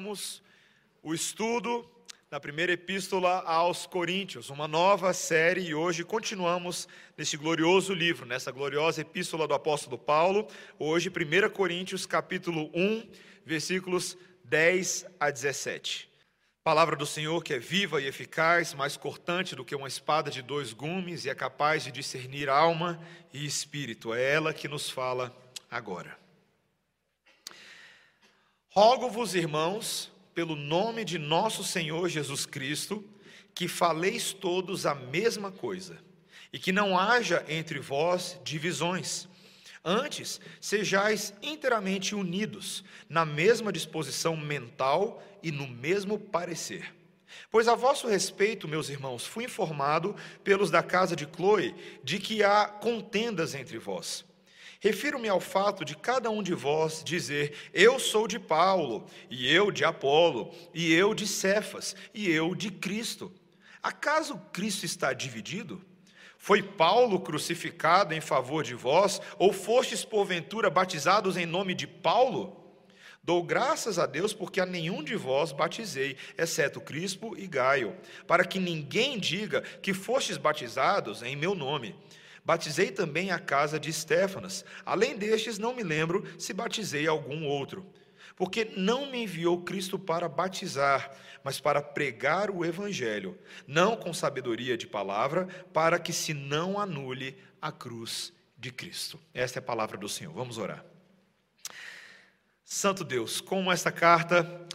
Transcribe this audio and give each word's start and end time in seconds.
Vamos 0.00 0.40
o 1.02 1.12
estudo 1.12 1.84
da 2.30 2.38
primeira 2.38 2.70
epístola 2.70 3.42
aos 3.42 3.84
Coríntios, 3.84 4.48
uma 4.48 4.68
nova 4.68 5.12
série, 5.12 5.62
e 5.62 5.74
hoje 5.74 6.04
continuamos 6.04 6.86
nesse 7.16 7.36
glorioso 7.36 7.92
livro, 7.92 8.24
nessa 8.24 8.52
gloriosa 8.52 9.00
epístola 9.00 9.48
do 9.48 9.54
apóstolo 9.54 9.98
Paulo, 9.98 10.46
hoje 10.78 11.10
1 11.10 11.50
Coríntios 11.50 12.06
capítulo 12.06 12.70
1, 12.72 13.10
versículos 13.44 14.16
10 14.44 15.04
a 15.18 15.32
17. 15.32 16.08
Palavra 16.62 16.94
do 16.94 17.04
Senhor 17.04 17.42
que 17.42 17.54
é 17.54 17.58
viva 17.58 18.00
e 18.00 18.06
eficaz, 18.06 18.74
mais 18.74 18.96
cortante 18.96 19.56
do 19.56 19.64
que 19.64 19.74
uma 19.74 19.88
espada 19.88 20.30
de 20.30 20.42
dois 20.42 20.72
gumes 20.72 21.24
e 21.24 21.28
é 21.28 21.34
capaz 21.34 21.82
de 21.82 21.90
discernir 21.90 22.48
alma 22.48 23.00
e 23.34 23.44
espírito. 23.44 24.14
É 24.14 24.32
ela 24.32 24.54
que 24.54 24.68
nos 24.68 24.88
fala 24.88 25.36
agora. 25.68 26.27
Rogo-vos, 28.80 29.34
irmãos, 29.34 30.08
pelo 30.32 30.54
nome 30.54 31.04
de 31.04 31.18
nosso 31.18 31.64
Senhor 31.64 32.08
Jesus 32.08 32.46
Cristo, 32.46 33.04
que 33.52 33.66
faleis 33.66 34.32
todos 34.32 34.86
a 34.86 34.94
mesma 34.94 35.50
coisa, 35.50 35.98
e 36.52 36.60
que 36.60 36.70
não 36.70 36.96
haja 36.96 37.44
entre 37.48 37.80
vós 37.80 38.38
divisões. 38.44 39.26
Antes, 39.84 40.40
sejais 40.60 41.34
inteiramente 41.42 42.14
unidos, 42.14 42.84
na 43.08 43.24
mesma 43.24 43.72
disposição 43.72 44.36
mental 44.36 45.20
e 45.42 45.50
no 45.50 45.66
mesmo 45.66 46.16
parecer. 46.16 46.94
Pois 47.50 47.66
a 47.66 47.74
vosso 47.74 48.06
respeito, 48.06 48.68
meus 48.68 48.88
irmãos, 48.88 49.26
fui 49.26 49.42
informado 49.42 50.14
pelos 50.44 50.70
da 50.70 50.84
casa 50.84 51.16
de 51.16 51.26
Chloe 51.26 51.74
de 52.04 52.20
que 52.20 52.44
há 52.44 52.66
contendas 52.68 53.56
entre 53.56 53.76
vós. 53.76 54.27
Refiro-me 54.80 55.28
ao 55.28 55.40
fato 55.40 55.84
de 55.84 55.96
cada 55.96 56.30
um 56.30 56.42
de 56.42 56.54
vós 56.54 57.02
dizer: 57.04 57.54
Eu 57.74 57.98
sou 57.98 58.28
de 58.28 58.38
Paulo, 58.38 59.06
e 59.28 59.52
eu 59.52 59.72
de 59.72 59.84
Apolo, 59.84 60.54
e 60.72 60.92
eu 60.92 61.14
de 61.14 61.26
Cefas, 61.26 61.96
e 62.14 62.30
eu 62.30 62.54
de 62.54 62.70
Cristo. 62.70 63.32
Acaso 63.82 64.40
Cristo 64.52 64.84
está 64.84 65.12
dividido? 65.12 65.80
Foi 66.36 66.62
Paulo 66.62 67.18
crucificado 67.20 68.14
em 68.14 68.20
favor 68.20 68.62
de 68.62 68.74
vós, 68.74 69.20
ou 69.36 69.52
fostes 69.52 70.04
porventura 70.04 70.70
batizados 70.70 71.36
em 71.36 71.44
nome 71.44 71.74
de 71.74 71.86
Paulo? 71.86 72.56
Dou 73.22 73.42
graças 73.42 73.98
a 73.98 74.06
Deus 74.06 74.32
porque 74.32 74.60
a 74.60 74.64
nenhum 74.64 75.02
de 75.02 75.16
vós 75.16 75.50
batizei, 75.50 76.16
exceto 76.38 76.80
Crispo 76.80 77.36
e 77.36 77.46
Gaio, 77.46 77.94
para 78.26 78.44
que 78.44 78.60
ninguém 78.60 79.18
diga 79.18 79.60
que 79.60 79.92
fostes 79.92 80.36
batizados 80.36 81.22
em 81.22 81.34
meu 81.34 81.54
nome. 81.54 81.94
Batizei 82.48 82.90
também 82.90 83.30
a 83.30 83.38
casa 83.38 83.78
de 83.78 83.90
Estéfanas. 83.90 84.64
Além 84.82 85.18
destes, 85.18 85.58
não 85.58 85.74
me 85.74 85.82
lembro 85.82 86.24
se 86.38 86.54
batizei 86.54 87.06
algum 87.06 87.44
outro. 87.44 87.84
Porque 88.34 88.72
não 88.74 89.10
me 89.10 89.24
enviou 89.24 89.60
Cristo 89.64 89.98
para 89.98 90.30
batizar, 90.30 91.14
mas 91.44 91.60
para 91.60 91.82
pregar 91.82 92.50
o 92.50 92.64
Evangelho, 92.64 93.38
não 93.66 93.98
com 93.98 94.14
sabedoria 94.14 94.78
de 94.78 94.86
palavra, 94.86 95.46
para 95.74 95.98
que 95.98 96.10
se 96.10 96.32
não 96.32 96.80
anule 96.80 97.36
a 97.60 97.70
cruz 97.70 98.32
de 98.56 98.72
Cristo. 98.72 99.20
Esta 99.34 99.58
é 99.58 99.60
a 99.60 99.62
palavra 99.62 99.98
do 99.98 100.08
Senhor. 100.08 100.32
Vamos 100.32 100.56
orar. 100.56 100.82
Santo 102.64 103.04
Deus, 103.04 103.42
como 103.42 103.70
esta 103.70 103.92
carta 103.92 104.66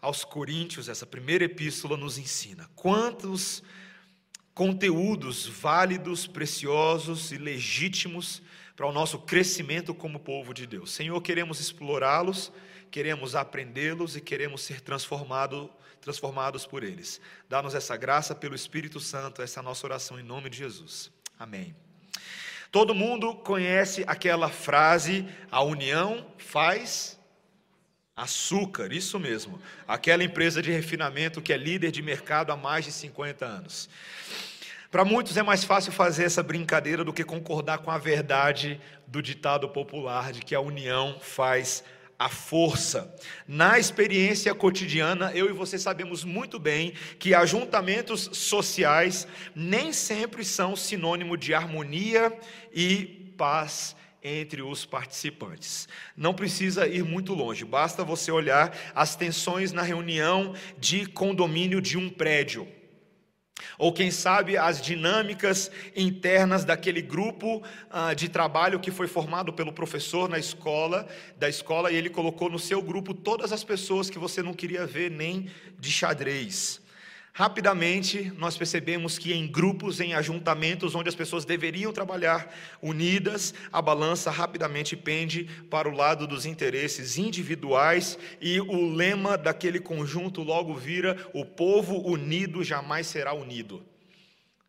aos 0.00 0.24
Coríntios, 0.24 0.88
essa 0.88 1.04
primeira 1.04 1.44
epístola, 1.44 1.94
nos 1.94 2.16
ensina. 2.16 2.70
Quantos 2.74 3.62
conteúdos 4.58 5.46
válidos, 5.46 6.26
preciosos 6.26 7.30
e 7.30 7.38
legítimos 7.38 8.42
para 8.74 8.88
o 8.88 8.92
nosso 8.92 9.20
crescimento 9.20 9.94
como 9.94 10.18
povo 10.18 10.52
de 10.52 10.66
Deus. 10.66 10.90
Senhor, 10.90 11.22
queremos 11.22 11.60
explorá-los, 11.60 12.50
queremos 12.90 13.36
aprendê-los 13.36 14.16
e 14.16 14.20
queremos 14.20 14.62
ser 14.62 14.80
transformado, 14.80 15.70
transformados 16.00 16.66
por 16.66 16.82
eles. 16.82 17.20
Dá-nos 17.48 17.72
essa 17.72 17.96
graça 17.96 18.34
pelo 18.34 18.56
Espírito 18.56 18.98
Santo, 18.98 19.42
essa 19.42 19.62
nossa 19.62 19.86
oração 19.86 20.18
em 20.18 20.24
nome 20.24 20.50
de 20.50 20.58
Jesus. 20.58 21.12
Amém. 21.38 21.72
Todo 22.72 22.92
mundo 22.96 23.36
conhece 23.36 24.02
aquela 24.08 24.48
frase: 24.48 25.24
a 25.52 25.62
união 25.62 26.26
faz 26.36 27.16
açúcar, 28.16 28.92
isso 28.92 29.20
mesmo. 29.20 29.62
Aquela 29.86 30.24
empresa 30.24 30.60
de 30.60 30.72
refinamento 30.72 31.40
que 31.40 31.52
é 31.52 31.56
líder 31.56 31.92
de 31.92 32.02
mercado 32.02 32.50
há 32.50 32.56
mais 32.56 32.84
de 32.84 32.90
50 32.90 33.46
anos. 33.46 33.88
Para 34.90 35.04
muitos 35.04 35.36
é 35.36 35.42
mais 35.42 35.64
fácil 35.64 35.92
fazer 35.92 36.24
essa 36.24 36.42
brincadeira 36.42 37.04
do 37.04 37.12
que 37.12 37.22
concordar 37.22 37.78
com 37.78 37.90
a 37.90 37.98
verdade 37.98 38.80
do 39.06 39.20
ditado 39.20 39.68
popular 39.68 40.32
de 40.32 40.40
que 40.40 40.54
a 40.54 40.60
união 40.60 41.18
faz 41.20 41.84
a 42.18 42.30
força. 42.30 43.14
Na 43.46 43.78
experiência 43.78 44.54
cotidiana, 44.54 45.30
eu 45.34 45.50
e 45.50 45.52
você 45.52 45.78
sabemos 45.78 46.24
muito 46.24 46.58
bem 46.58 46.94
que 47.18 47.34
ajuntamentos 47.34 48.30
sociais 48.32 49.28
nem 49.54 49.92
sempre 49.92 50.42
são 50.42 50.74
sinônimo 50.74 51.36
de 51.36 51.52
harmonia 51.52 52.34
e 52.72 53.30
paz 53.36 53.94
entre 54.24 54.62
os 54.62 54.86
participantes. 54.86 55.86
Não 56.16 56.32
precisa 56.32 56.86
ir 56.88 57.04
muito 57.04 57.34
longe, 57.34 57.62
basta 57.62 58.02
você 58.02 58.32
olhar 58.32 58.74
as 58.94 59.14
tensões 59.14 59.70
na 59.70 59.82
reunião 59.82 60.54
de 60.78 61.04
condomínio 61.04 61.82
de 61.82 61.98
um 61.98 62.08
prédio. 62.08 62.77
Ou 63.78 63.92
quem 63.92 64.10
sabe 64.10 64.56
as 64.56 64.80
dinâmicas 64.80 65.70
internas 65.94 66.64
daquele 66.64 67.02
grupo 67.02 67.62
ah, 67.90 68.14
de 68.14 68.28
trabalho 68.28 68.80
que 68.80 68.90
foi 68.90 69.06
formado 69.06 69.52
pelo 69.52 69.72
professor 69.72 70.28
na 70.28 70.38
escola, 70.38 71.06
da 71.36 71.48
escola, 71.48 71.90
e 71.90 71.96
ele 71.96 72.10
colocou 72.10 72.50
no 72.50 72.58
seu 72.58 72.82
grupo 72.82 73.14
todas 73.14 73.52
as 73.52 73.64
pessoas 73.64 74.10
que 74.10 74.18
você 74.18 74.42
não 74.42 74.54
queria 74.54 74.86
ver 74.86 75.10
nem 75.10 75.50
de 75.78 75.90
xadrez. 75.90 76.80
Rapidamente, 77.38 78.32
nós 78.36 78.56
percebemos 78.56 79.16
que 79.16 79.32
em 79.32 79.46
grupos, 79.46 80.00
em 80.00 80.12
ajuntamentos 80.12 80.96
onde 80.96 81.08
as 81.08 81.14
pessoas 81.14 81.44
deveriam 81.44 81.92
trabalhar 81.92 82.52
unidas, 82.82 83.54
a 83.72 83.80
balança 83.80 84.28
rapidamente 84.28 84.96
pende 84.96 85.44
para 85.70 85.88
o 85.88 85.94
lado 85.94 86.26
dos 86.26 86.44
interesses 86.44 87.16
individuais 87.16 88.18
e 88.40 88.60
o 88.60 88.92
lema 88.92 89.38
daquele 89.38 89.78
conjunto 89.78 90.42
logo 90.42 90.74
vira: 90.74 91.16
o 91.32 91.44
povo 91.44 91.98
unido 92.10 92.64
jamais 92.64 93.06
será 93.06 93.32
unido. 93.32 93.86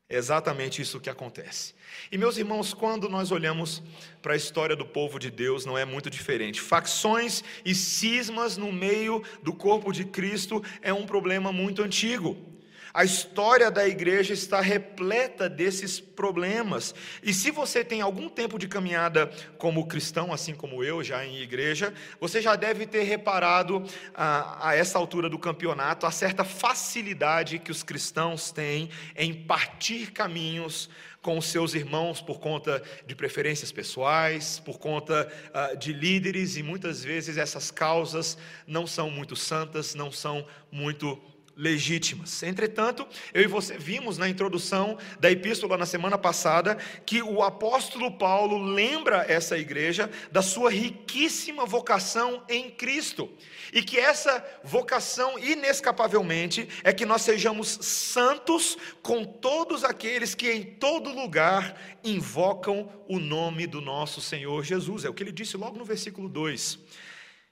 É 0.08 0.16
exatamente 0.18 0.80
isso 0.80 1.00
que 1.00 1.10
acontece. 1.10 1.74
E 2.12 2.20
meus 2.20 2.38
irmãos, 2.38 2.72
quando 2.72 3.10
nós 3.10 3.32
olhamos 3.32 3.82
para 4.22 4.34
a 4.34 4.38
história 4.38 4.76
do 4.76 4.86
povo 4.86 5.18
de 5.18 5.32
Deus, 5.32 5.66
não 5.66 5.76
é 5.76 5.86
muito 5.86 6.08
diferente. 6.08 6.62
Facções 6.62 7.44
e 7.66 7.74
cismas 7.74 8.58
no 8.58 8.72
meio 8.72 9.24
do 9.42 9.54
corpo 9.54 9.92
de 9.92 10.06
Cristo 10.06 10.64
é 10.84 10.94
um 10.94 11.08
problema 11.08 11.52
muito 11.52 11.82
antigo. 11.82 12.49
A 12.94 13.04
história 13.04 13.70
da 13.70 13.88
igreja 13.88 14.34
está 14.34 14.62
repleta 14.62 15.50
desses 15.50 16.00
problemas. 16.00 16.94
E 17.22 17.34
se 17.34 17.52
você 17.52 17.84
tem 17.84 18.02
algum 18.02 18.28
tempo 18.28 18.58
de 18.58 18.68
caminhada 18.68 19.32
como 19.58 19.88
cristão, 19.88 20.34
assim 20.34 20.54
como 20.54 20.84
eu, 20.84 21.04
já 21.04 21.26
em 21.26 21.38
igreja, 21.38 21.94
você 22.20 22.42
já 22.42 22.56
deve 22.56 22.86
ter 22.86 23.04
reparado 23.04 23.84
a, 24.14 24.70
a 24.70 24.76
essa 24.76 24.98
altura 24.98 25.30
do 25.30 25.38
campeonato 25.38 26.06
a 26.06 26.12
certa 26.12 26.44
facilidade 26.44 27.60
que 27.60 27.72
os 27.72 27.84
cristãos 27.84 28.52
têm 28.52 28.90
em 29.16 29.34
partir 29.34 30.12
caminhos 30.12 30.90
com 31.22 31.38
os 31.38 31.46
seus 31.46 31.74
irmãos 31.74 32.22
por 32.22 32.40
conta 32.40 32.82
de 33.06 33.16
preferências 33.16 33.72
pessoais, 33.72 34.60
por 34.60 34.80
conta 34.80 35.32
uh, 35.50 35.78
de 35.78 35.92
líderes, 35.92 36.56
e 36.56 36.64
muitas 36.64 37.04
vezes 37.04 37.38
essas 37.38 37.70
causas 37.70 38.38
não 38.66 38.88
são 38.88 39.10
muito 39.10 39.36
santas, 39.36 39.94
não 39.96 40.12
são 40.12 40.46
muito 40.72 41.22
legítimas. 41.60 42.42
Entretanto, 42.42 43.06
eu 43.34 43.44
e 43.44 43.48
você 43.48 43.78
vimos 43.78 44.18
na 44.18 44.30
introdução 44.30 44.98
da 45.20 45.30
epístola 45.30 45.78
na 45.78 45.86
semana 45.86 46.18
passada 46.18 46.76
que 47.06 47.22
o 47.22 47.44
apóstolo 47.44 48.18
Paulo 48.18 48.58
lembra 48.58 49.26
essa 49.28 49.58
igreja 49.58 50.10
da 50.32 50.42
sua 50.42 50.72
riquíssima 50.72 51.66
vocação 51.66 52.42
em 52.48 52.72
Cristo. 52.72 53.30
E 53.74 53.84
que 53.84 54.00
essa 54.00 54.44
vocação, 54.64 55.38
inescapavelmente, 55.38 56.66
é 56.82 56.94
que 56.94 57.06
nós 57.06 57.24
sejamos 57.24 57.68
santos 57.82 58.78
com 59.04 59.26
todos 59.26 59.84
aqueles 59.84 60.34
que 60.34 60.50
em 60.50 60.64
todo 60.64 61.12
lugar 61.12 61.78
invocam 62.06 62.90
o 63.06 63.20
nome 63.20 63.68
do 63.68 63.82
nosso 63.82 64.22
Senhor 64.22 64.64
Jesus. 64.64 65.04
É 65.04 65.10
o 65.10 65.14
que 65.14 65.24
ele 65.24 65.32
disse 65.34 65.58
logo 65.58 65.78
no 65.78 65.84
versículo 65.84 66.30
2. 66.30 66.80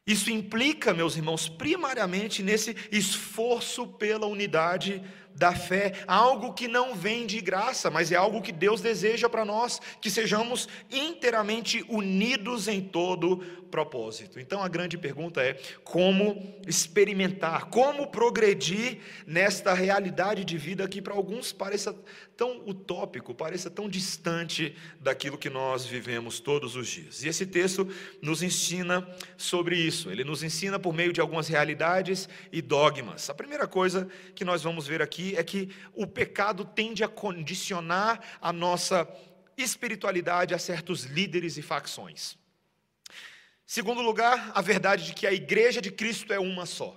Isso 0.07 0.31
implica, 0.31 0.93
meus 0.93 1.17
irmãos, 1.17 1.49
primariamente 1.49 2.41
nesse 2.41 2.73
esforço 2.89 3.85
pela 3.85 4.25
unidade 4.25 5.03
da 5.37 5.53
fé, 5.53 5.93
algo 6.07 6.51
que 6.51 6.67
não 6.67 6.95
vem 6.95 7.27
de 7.27 7.39
graça, 7.39 7.91
mas 7.91 8.11
é 8.11 8.15
algo 8.15 8.41
que 8.41 8.51
Deus 8.51 8.81
deseja 8.81 9.29
para 9.29 9.45
nós, 9.45 9.79
que 10.01 10.09
sejamos 10.09 10.67
inteiramente 10.89 11.85
unidos 11.87 12.67
em 12.67 12.81
todo 12.81 13.37
propósito. 13.67 14.39
Então 14.39 14.63
a 14.63 14.67
grande 14.67 14.97
pergunta 14.97 15.41
é: 15.41 15.53
como 15.83 16.55
experimentar, 16.65 17.65
como 17.65 18.07
progredir 18.07 18.97
nesta 19.27 19.73
realidade 19.73 20.43
de 20.43 20.57
vida 20.57 20.87
que 20.87 21.01
para 21.01 21.13
alguns 21.13 21.51
pareça 21.51 21.95
tão 22.35 22.61
utópico, 22.67 23.33
pareça 23.33 23.69
tão 23.69 23.89
distante 23.89 24.75
daquilo 24.99 25.37
que 25.37 25.49
nós 25.49 25.85
vivemos 25.85 26.39
todos 26.39 26.75
os 26.75 26.87
dias. 26.87 27.23
E 27.23 27.27
esse 27.27 27.45
texto 27.45 27.87
nos 28.21 28.43
ensina 28.43 29.07
sobre 29.35 29.75
isso. 29.75 30.11
Ele 30.11 30.23
nos 30.23 30.43
ensina 30.43 30.79
por 30.79 30.93
meio 30.93 31.11
de 31.11 31.19
algumas 31.19 31.47
realidades 31.47 32.29
e 32.51 32.61
dogmas. 32.61 33.29
A 33.29 33.33
primeira 33.33 33.67
coisa 33.67 34.07
que 34.35 34.45
nós 34.45 34.63
vamos 34.63 34.87
ver 34.87 35.01
aqui 35.01 35.26
é 35.35 35.43
que 35.43 35.69
o 35.93 36.05
pecado 36.05 36.63
tende 36.63 37.03
a 37.03 37.07
condicionar 37.07 38.19
a 38.39 38.53
nossa 38.53 39.07
espiritualidade 39.57 40.53
a 40.53 40.59
certos 40.59 41.03
líderes 41.03 41.57
e 41.57 41.61
facções. 41.61 42.37
Segundo 43.65 44.01
lugar, 44.01 44.51
a 44.53 44.61
verdade 44.61 45.07
de 45.07 45.13
que 45.13 45.27
a 45.27 45.33
igreja 45.33 45.81
de 45.81 45.91
Cristo 45.91 46.31
é 46.31 46.39
uma 46.39 46.65
só. 46.65 46.95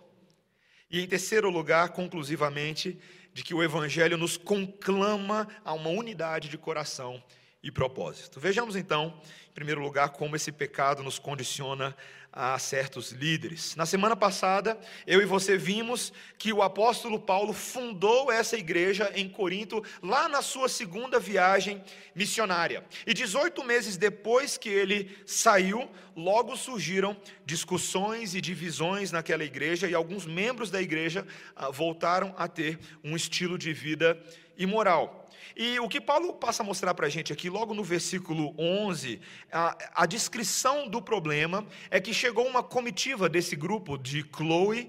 E 0.91 1.00
em 1.00 1.06
terceiro 1.06 1.50
lugar, 1.50 1.88
conclusivamente, 1.88 2.99
de 3.32 3.43
que 3.43 3.55
o 3.55 3.62
evangelho 3.62 4.17
nos 4.17 4.37
conclama 4.37 5.49
a 5.65 5.73
uma 5.73 5.91
unidade 5.91 6.49
de 6.49 6.59
coração 6.59 7.23
e 7.62 7.71
propósito. 7.71 8.41
Vejamos 8.41 8.76
então, 8.76 9.21
em 9.50 9.53
primeiro 9.53 9.81
lugar, 9.81 10.11
como 10.11 10.37
esse 10.37 10.50
pecado 10.50 11.03
nos 11.03 11.19
condiciona 11.19 11.97
a 12.32 12.59
certos 12.59 13.11
líderes. 13.11 13.75
Na 13.75 13.85
semana 13.85 14.15
passada, 14.15 14.79
eu 15.06 15.21
e 15.21 15.27
você 15.27 15.56
vimos 15.56 16.12
que 16.38 16.53
o 16.53 16.62
apóstolo 16.62 17.19
Paulo 17.19 17.53
fundou 17.53 18.31
essa 18.31 18.56
igreja 18.56 19.11
em 19.15 19.29
Corinto, 19.29 19.82
lá 20.03 20.29
na 20.29 20.41
sua 20.41 20.69
segunda 20.69 21.19
viagem 21.19 21.82
missionária. 22.15 22.85
E 23.06 23.12
18 23.12 23.65
meses 23.65 23.97
depois 23.97 24.56
que 24.56 24.69
ele 24.69 25.17
saiu, 25.27 25.91
logo 26.15 26.56
surgiram 26.56 27.17
discussões 27.44 28.35
e 28.35 28.41
divisões 28.41 29.11
naquela 29.11 29.44
igreja, 29.44 29.88
e 29.88 29.94
alguns 29.94 30.25
membros 30.25 30.71
da 30.71 30.81
igreja 30.81 31.26
ah, 31.56 31.71
voltaram 31.71 32.33
a 32.37 32.47
ter 32.47 32.79
um 33.03 33.17
estilo 33.17 33.59
de 33.59 33.73
vida 33.73 34.21
imoral. 34.56 35.19
E 35.56 35.79
o 35.81 35.88
que 35.88 36.00
Paulo 36.00 36.35
passa 36.35 36.62
a 36.62 36.67
mostrar 36.67 36.94
para 36.94 37.06
a 37.06 37.11
gente 37.11 37.32
aqui, 37.32 37.50
logo 37.50 37.75
no 37.75 37.85
versículo 37.85 38.55
11, 38.59 39.21
a, 39.53 39.77
a, 39.94 40.06
descrição 40.06 40.88
do 40.88 41.00
problema 41.03 41.67
é 41.91 42.00
que 42.00 42.15
chegou 42.15 42.47
uma 42.47 42.62
comitiva 42.62 43.29
desse 43.29 43.56
grupo 43.56 43.97
de 43.97 44.25
Chloe, 44.35 44.88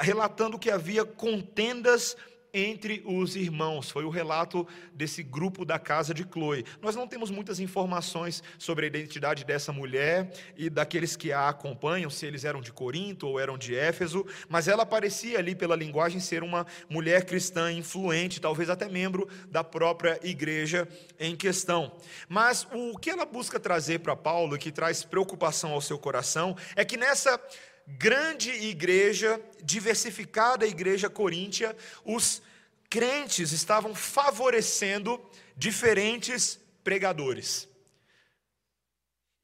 relatando 0.00 0.58
que 0.58 0.70
havia 0.70 1.04
contendas 1.04 2.16
entre 2.54 3.02
os 3.06 3.34
irmãos. 3.34 3.90
Foi 3.90 4.04
o 4.04 4.10
relato 4.10 4.66
desse 4.92 5.22
grupo 5.22 5.64
da 5.64 5.78
casa 5.78 6.12
de 6.12 6.24
Chloe. 6.24 6.64
Nós 6.82 6.94
não 6.94 7.08
temos 7.08 7.30
muitas 7.30 7.58
informações 7.58 8.42
sobre 8.58 8.84
a 8.84 8.88
identidade 8.88 9.44
dessa 9.44 9.72
mulher 9.72 10.30
e 10.56 10.68
daqueles 10.68 11.16
que 11.16 11.32
a 11.32 11.48
acompanham, 11.48 12.10
se 12.10 12.26
eles 12.26 12.44
eram 12.44 12.60
de 12.60 12.72
Corinto 12.72 13.26
ou 13.26 13.40
eram 13.40 13.56
de 13.56 13.74
Éfeso, 13.74 14.26
mas 14.48 14.68
ela 14.68 14.84
parecia 14.84 15.38
ali 15.38 15.54
pela 15.54 15.74
linguagem 15.74 16.20
ser 16.20 16.42
uma 16.42 16.66
mulher 16.88 17.24
cristã 17.24 17.72
influente, 17.72 18.40
talvez 18.40 18.68
até 18.68 18.88
membro 18.88 19.28
da 19.48 19.64
própria 19.64 20.18
igreja 20.22 20.86
em 21.18 21.34
questão. 21.34 21.92
Mas 22.28 22.66
o 22.72 22.98
que 22.98 23.10
ela 23.10 23.24
busca 23.24 23.58
trazer 23.58 24.00
para 24.00 24.14
Paulo, 24.14 24.58
que 24.58 24.70
traz 24.70 25.04
preocupação 25.04 25.72
ao 25.72 25.80
seu 25.80 25.98
coração, 25.98 26.56
é 26.76 26.84
que 26.84 26.96
nessa 26.96 27.40
grande 27.86 28.50
igreja, 28.50 29.40
diversificada 29.62 30.66
igreja 30.66 31.08
coríntia, 31.10 31.76
os 32.04 32.42
crentes 32.88 33.52
estavam 33.52 33.94
favorecendo 33.94 35.20
diferentes 35.56 36.60
pregadores. 36.84 37.68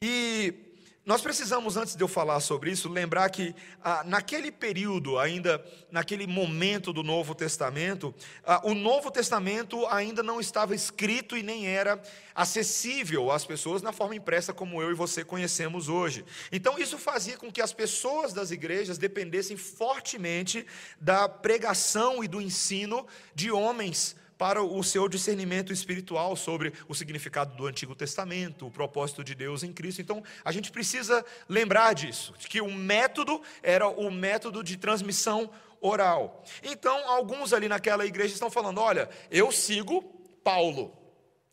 E 0.02 0.67
nós 1.08 1.22
precisamos, 1.22 1.78
antes 1.78 1.96
de 1.96 2.04
eu 2.04 2.06
falar 2.06 2.38
sobre 2.38 2.70
isso, 2.70 2.86
lembrar 2.86 3.30
que 3.30 3.54
ah, 3.82 4.04
naquele 4.04 4.52
período, 4.52 5.18
ainda 5.18 5.64
naquele 5.90 6.26
momento 6.26 6.92
do 6.92 7.02
Novo 7.02 7.34
Testamento, 7.34 8.14
ah, 8.44 8.60
o 8.62 8.74
Novo 8.74 9.10
Testamento 9.10 9.86
ainda 9.86 10.22
não 10.22 10.38
estava 10.38 10.74
escrito 10.74 11.34
e 11.34 11.42
nem 11.42 11.66
era 11.66 11.98
acessível 12.34 13.30
às 13.30 13.46
pessoas 13.46 13.80
na 13.80 13.90
forma 13.90 14.16
impressa 14.16 14.52
como 14.52 14.82
eu 14.82 14.90
e 14.90 14.94
você 14.94 15.24
conhecemos 15.24 15.88
hoje. 15.88 16.26
Então, 16.52 16.78
isso 16.78 16.98
fazia 16.98 17.38
com 17.38 17.50
que 17.50 17.62
as 17.62 17.72
pessoas 17.72 18.34
das 18.34 18.50
igrejas 18.50 18.98
dependessem 18.98 19.56
fortemente 19.56 20.66
da 21.00 21.26
pregação 21.26 22.22
e 22.22 22.28
do 22.28 22.38
ensino 22.38 23.06
de 23.34 23.50
homens 23.50 24.14
para 24.38 24.62
o 24.62 24.82
seu 24.84 25.08
discernimento 25.08 25.72
espiritual 25.72 26.36
sobre 26.36 26.72
o 26.86 26.94
significado 26.94 27.56
do 27.56 27.66
Antigo 27.66 27.94
Testamento, 27.94 28.68
o 28.68 28.70
propósito 28.70 29.24
de 29.24 29.34
Deus 29.34 29.64
em 29.64 29.72
Cristo. 29.72 30.00
Então, 30.00 30.22
a 30.44 30.52
gente 30.52 30.70
precisa 30.70 31.24
lembrar 31.48 31.92
disso, 31.92 32.32
que 32.48 32.60
o 32.60 32.72
método 32.72 33.42
era 33.62 33.88
o 33.88 34.10
método 34.10 34.62
de 34.62 34.76
transmissão 34.76 35.50
oral. 35.80 36.44
Então, 36.62 37.08
alguns 37.08 37.52
ali 37.52 37.68
naquela 37.68 38.06
igreja 38.06 38.32
estão 38.32 38.50
falando: 38.50 38.80
olha, 38.80 39.10
eu 39.30 39.50
sigo 39.50 40.02
Paulo. 40.44 40.96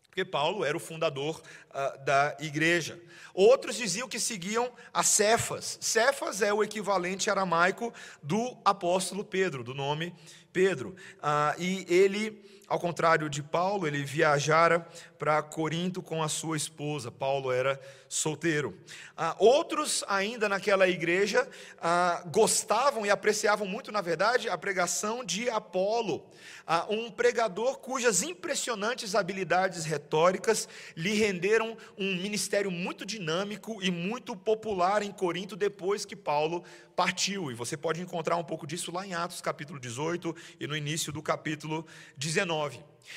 Porque 0.04 0.24
Paulo 0.24 0.64
era 0.64 0.74
o 0.74 0.80
fundador 0.80 1.42
uh, 1.68 2.04
da 2.04 2.34
igreja. 2.40 2.98
Outros 3.34 3.76
diziam 3.76 4.08
que 4.08 4.18
seguiam 4.18 4.72
a 4.90 5.02
Cefas. 5.02 5.76
Cefas 5.78 6.40
é 6.40 6.54
o 6.54 6.64
equivalente 6.64 7.28
aramaico 7.28 7.92
do 8.22 8.56
apóstolo 8.64 9.22
Pedro, 9.22 9.62
do 9.62 9.74
nome 9.74 10.14
Pedro. 10.54 10.96
Uh, 11.18 11.60
e 11.60 11.84
ele 11.86 12.55
ao 12.68 12.80
contrário 12.80 13.30
de 13.30 13.42
Paulo, 13.42 13.86
ele 13.86 14.04
viajara 14.04 14.86
para 15.18 15.40
Corinto 15.42 16.02
com 16.02 16.22
a 16.22 16.28
sua 16.28 16.56
esposa. 16.56 17.10
Paulo 17.10 17.52
era 17.52 17.80
solteiro. 18.08 18.76
Ah, 19.16 19.36
outros, 19.38 20.04
ainda 20.08 20.48
naquela 20.48 20.88
igreja, 20.88 21.48
ah, 21.78 22.22
gostavam 22.26 23.06
e 23.06 23.10
apreciavam 23.10 23.66
muito, 23.66 23.90
na 23.92 24.00
verdade, 24.00 24.48
a 24.48 24.58
pregação 24.58 25.24
de 25.24 25.48
Apolo, 25.48 26.26
ah, 26.66 26.86
um 26.88 27.10
pregador 27.10 27.78
cujas 27.78 28.22
impressionantes 28.22 29.14
habilidades 29.14 29.84
retóricas 29.84 30.68
lhe 30.96 31.14
renderam 31.14 31.76
um 31.96 32.14
ministério 32.16 32.70
muito 32.70 33.06
dinâmico 33.06 33.82
e 33.82 33.90
muito 33.90 34.36
popular 34.36 35.02
em 35.02 35.12
Corinto 35.12 35.56
depois 35.56 36.04
que 36.04 36.16
Paulo 36.16 36.64
partiu. 36.94 37.50
E 37.50 37.54
você 37.54 37.76
pode 37.76 38.00
encontrar 38.00 38.36
um 38.36 38.44
pouco 38.44 38.66
disso 38.66 38.90
lá 38.90 39.06
em 39.06 39.14
Atos 39.14 39.40
capítulo 39.40 39.78
18 39.78 40.34
e 40.58 40.66
no 40.66 40.76
início 40.76 41.12
do 41.12 41.22
capítulo 41.22 41.86
19. 42.16 42.55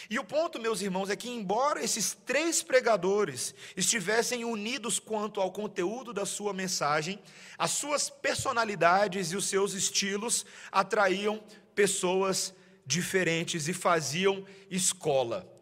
E 0.10 0.20
o 0.20 0.24
ponto, 0.24 0.60
meus 0.60 0.82
irmãos, 0.82 1.10
é 1.10 1.16
que, 1.16 1.30
embora 1.30 1.84
esses 1.84 2.18
três 2.26 2.62
pregadores 2.62 3.56
estivessem 3.76 4.46
unidos 4.46 5.00
quanto 5.00 5.42
ao 5.42 5.52
conteúdo 5.52 6.14
da 6.14 6.26
sua 6.26 6.54
mensagem, 6.54 7.20
as 7.58 7.72
suas 7.72 8.10
personalidades 8.10 9.32
e 9.32 9.36
os 9.36 9.46
seus 9.46 9.74
estilos 9.74 10.46
atraíam 10.72 11.44
pessoas 11.74 12.54
diferentes 12.86 13.68
e 13.68 13.74
faziam 13.74 14.46
escola. 14.70 15.59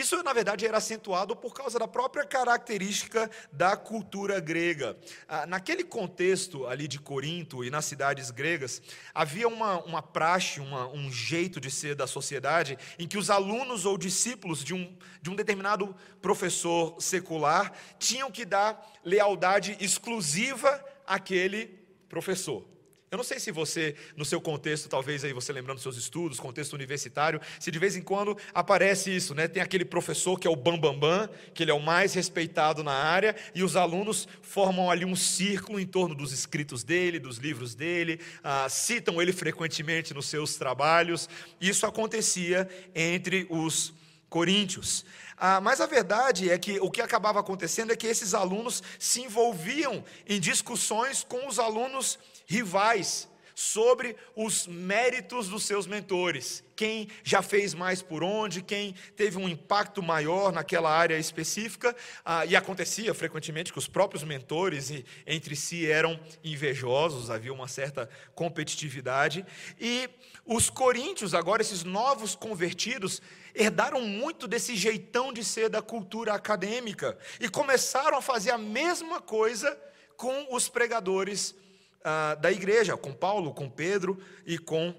Isso, 0.00 0.22
na 0.22 0.32
verdade, 0.32 0.64
era 0.64 0.78
acentuado 0.78 1.36
por 1.36 1.52
causa 1.52 1.78
da 1.78 1.86
própria 1.86 2.24
característica 2.24 3.30
da 3.52 3.76
cultura 3.76 4.40
grega. 4.40 4.96
Ah, 5.28 5.44
naquele 5.44 5.84
contexto 5.84 6.66
ali 6.66 6.88
de 6.88 6.98
Corinto 6.98 7.62
e 7.62 7.68
nas 7.68 7.84
cidades 7.84 8.30
gregas, 8.30 8.80
havia 9.14 9.46
uma, 9.46 9.78
uma 9.84 10.00
praxe, 10.00 10.58
uma, 10.58 10.88
um 10.88 11.12
jeito 11.12 11.60
de 11.60 11.70
ser 11.70 11.94
da 11.94 12.06
sociedade, 12.06 12.78
em 12.98 13.06
que 13.06 13.18
os 13.18 13.28
alunos 13.28 13.84
ou 13.84 13.98
discípulos 13.98 14.64
de 14.64 14.72
um, 14.72 14.96
de 15.20 15.28
um 15.28 15.36
determinado 15.36 15.94
professor 16.22 16.96
secular 16.98 17.70
tinham 17.98 18.30
que 18.30 18.46
dar 18.46 18.90
lealdade 19.04 19.76
exclusiva 19.80 20.82
àquele 21.06 21.78
professor. 22.08 22.64
Eu 23.12 23.16
não 23.16 23.24
sei 23.24 23.40
se 23.40 23.50
você, 23.50 23.96
no 24.16 24.24
seu 24.24 24.40
contexto, 24.40 24.88
talvez 24.88 25.24
aí 25.24 25.32
você 25.32 25.52
lembrando 25.52 25.78
dos 25.78 25.82
seus 25.82 25.96
estudos, 25.96 26.38
contexto 26.38 26.74
universitário, 26.74 27.40
se 27.58 27.68
de 27.68 27.76
vez 27.76 27.96
em 27.96 28.02
quando 28.02 28.38
aparece 28.54 29.10
isso, 29.10 29.34
né? 29.34 29.48
Tem 29.48 29.60
aquele 29.60 29.84
professor 29.84 30.38
que 30.38 30.46
é 30.46 30.50
o 30.50 30.54
bambambam, 30.54 31.00
bam, 31.00 31.26
bam, 31.26 31.30
que 31.52 31.64
ele 31.64 31.72
é 31.72 31.74
o 31.74 31.82
mais 31.82 32.14
respeitado 32.14 32.84
na 32.84 32.92
área, 32.92 33.34
e 33.52 33.64
os 33.64 33.74
alunos 33.74 34.28
formam 34.42 34.88
ali 34.88 35.04
um 35.04 35.16
círculo 35.16 35.80
em 35.80 35.86
torno 35.88 36.14
dos 36.14 36.32
escritos 36.32 36.84
dele, 36.84 37.18
dos 37.18 37.38
livros 37.38 37.74
dele, 37.74 38.20
ah, 38.44 38.68
citam 38.68 39.20
ele 39.20 39.32
frequentemente 39.32 40.14
nos 40.14 40.26
seus 40.26 40.54
trabalhos. 40.54 41.28
Isso 41.60 41.86
acontecia 41.86 42.68
entre 42.94 43.44
os 43.50 43.92
coríntios. 44.30 45.04
Ah, 45.36 45.60
mas 45.60 45.80
a 45.80 45.86
verdade 45.86 46.48
é 46.48 46.56
que 46.56 46.80
o 46.80 46.90
que 46.90 47.02
acabava 47.02 47.40
acontecendo 47.40 47.92
é 47.92 47.96
que 47.96 48.06
esses 48.06 48.32
alunos 48.32 48.82
se 48.98 49.20
envolviam 49.20 50.02
em 50.26 50.40
discussões 50.40 51.22
com 51.22 51.46
os 51.46 51.58
alunos 51.58 52.18
rivais 52.46 53.29
sobre 53.60 54.16
os 54.34 54.66
méritos 54.66 55.46
dos 55.46 55.64
seus 55.64 55.86
mentores. 55.86 56.64
Quem 56.74 57.08
já 57.22 57.42
fez 57.42 57.74
mais 57.74 58.00
por 58.00 58.24
onde, 58.24 58.62
quem 58.62 58.94
teve 59.14 59.36
um 59.36 59.46
impacto 59.46 60.02
maior 60.02 60.50
naquela 60.50 60.90
área 60.90 61.18
específica. 61.18 61.94
Ah, 62.24 62.46
e 62.46 62.56
acontecia 62.56 63.12
frequentemente 63.12 63.70
que 63.70 63.78
os 63.78 63.86
próprios 63.86 64.24
mentores 64.24 64.90
entre 65.26 65.54
si 65.54 65.86
eram 65.86 66.18
invejosos, 66.42 67.28
havia 67.28 67.52
uma 67.52 67.68
certa 67.68 68.08
competitividade. 68.34 69.44
E 69.78 70.08
os 70.46 70.70
coríntios, 70.70 71.34
agora 71.34 71.60
esses 71.60 71.84
novos 71.84 72.34
convertidos, 72.34 73.20
herdaram 73.54 74.00
muito 74.00 74.48
desse 74.48 74.74
jeitão 74.74 75.34
de 75.34 75.44
ser 75.44 75.68
da 75.68 75.82
cultura 75.82 76.32
acadêmica 76.32 77.18
e 77.38 77.46
começaram 77.46 78.16
a 78.16 78.22
fazer 78.22 78.52
a 78.52 78.58
mesma 78.58 79.20
coisa 79.20 79.78
com 80.16 80.54
os 80.54 80.66
pregadores 80.66 81.54
ah, 82.04 82.34
da 82.34 82.50
igreja, 82.50 82.96
com 82.96 83.12
Paulo, 83.12 83.52
com 83.52 83.68
Pedro 83.68 84.18
e 84.46 84.58
com 84.58 84.94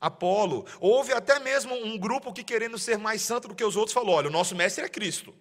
Apolo. 0.00 0.66
Houve 0.80 1.12
até 1.12 1.38
mesmo 1.38 1.74
um 1.74 1.96
grupo 1.96 2.32
que, 2.32 2.42
querendo 2.42 2.78
ser 2.78 2.98
mais 2.98 3.22
santo 3.22 3.48
do 3.48 3.54
que 3.54 3.64
os 3.64 3.76
outros, 3.76 3.94
falou: 3.94 4.16
olha, 4.16 4.28
o 4.28 4.32
nosso 4.32 4.56
mestre 4.56 4.84
é 4.84 4.88
Cristo. 4.88 5.32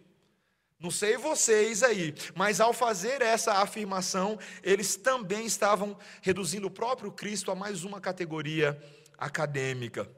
Não 0.80 0.90
sei 0.90 1.16
vocês 1.16 1.84
aí, 1.84 2.14
mas 2.36 2.60
ao 2.60 2.74
fazer 2.74 3.22
essa 3.22 3.54
afirmação, 3.54 4.40
eles 4.64 4.96
também 4.96 5.46
estavam 5.46 5.96
reduzindo 6.24 6.66
o 6.66 6.72
próprio 6.72 7.12
Cristo 7.12 7.52
a 7.52 7.56
mais 7.56 7.84
uma 7.84 8.02
categoria 8.02 8.82
acadêmica. 9.16 10.10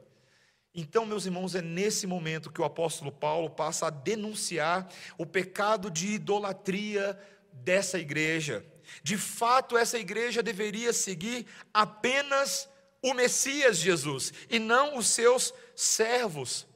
Então, 0.74 1.06
meus 1.06 1.26
irmãos, 1.26 1.54
é 1.54 1.62
nesse 1.62 2.08
momento 2.08 2.50
que 2.50 2.62
o 2.62 2.64
apóstolo 2.64 3.12
Paulo 3.12 3.50
passa 3.50 3.88
a 3.88 3.90
denunciar 3.90 4.88
o 5.18 5.26
pecado 5.26 5.92
de 5.92 6.14
idolatria 6.14 7.20
dessa 7.52 8.00
igreja. 8.00 8.66
De 9.02 9.18
fato, 9.18 9.78
essa 9.78 9.98
igreja 9.98 10.44
deveria 10.44 10.94
seguir 10.94 11.46
apenas 11.74 12.70
o 13.02 13.14
Messias 13.14 13.78
Jesus 13.78 14.34
e 14.50 14.60
não 14.60 14.98
os 14.98 15.08
seus 15.08 15.54
servos. 15.76 16.68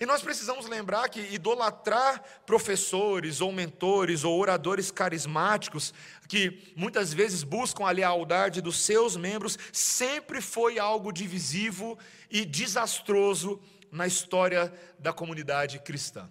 E 0.00 0.06
nós 0.06 0.22
precisamos 0.22 0.66
lembrar 0.66 1.08
que 1.08 1.20
idolatrar 1.20 2.22
professores 2.44 3.40
ou 3.40 3.52
mentores 3.52 4.24
ou 4.24 4.38
oradores 4.40 4.90
carismáticos, 4.90 5.94
que 6.28 6.72
muitas 6.74 7.12
vezes 7.12 7.42
buscam 7.44 7.84
a 7.84 7.90
lealdade 7.92 8.60
dos 8.60 8.78
seus 8.78 9.16
membros, 9.16 9.58
sempre 9.72 10.40
foi 10.40 10.78
algo 10.78 11.12
divisivo 11.12 11.98
e 12.30 12.44
desastroso 12.44 13.60
na 13.92 14.06
história 14.06 14.72
da 14.98 15.12
comunidade 15.12 15.78
cristã. 15.78 16.28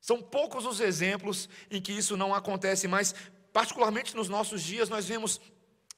São 0.00 0.22
poucos 0.22 0.64
os 0.64 0.80
exemplos 0.80 1.48
em 1.70 1.82
que 1.82 1.92
isso 1.92 2.16
não 2.16 2.34
acontece, 2.34 2.88
mas, 2.88 3.14
particularmente 3.58 4.14
nos 4.14 4.28
nossos 4.28 4.62
dias, 4.62 4.88
nós 4.88 5.08
vemos 5.08 5.40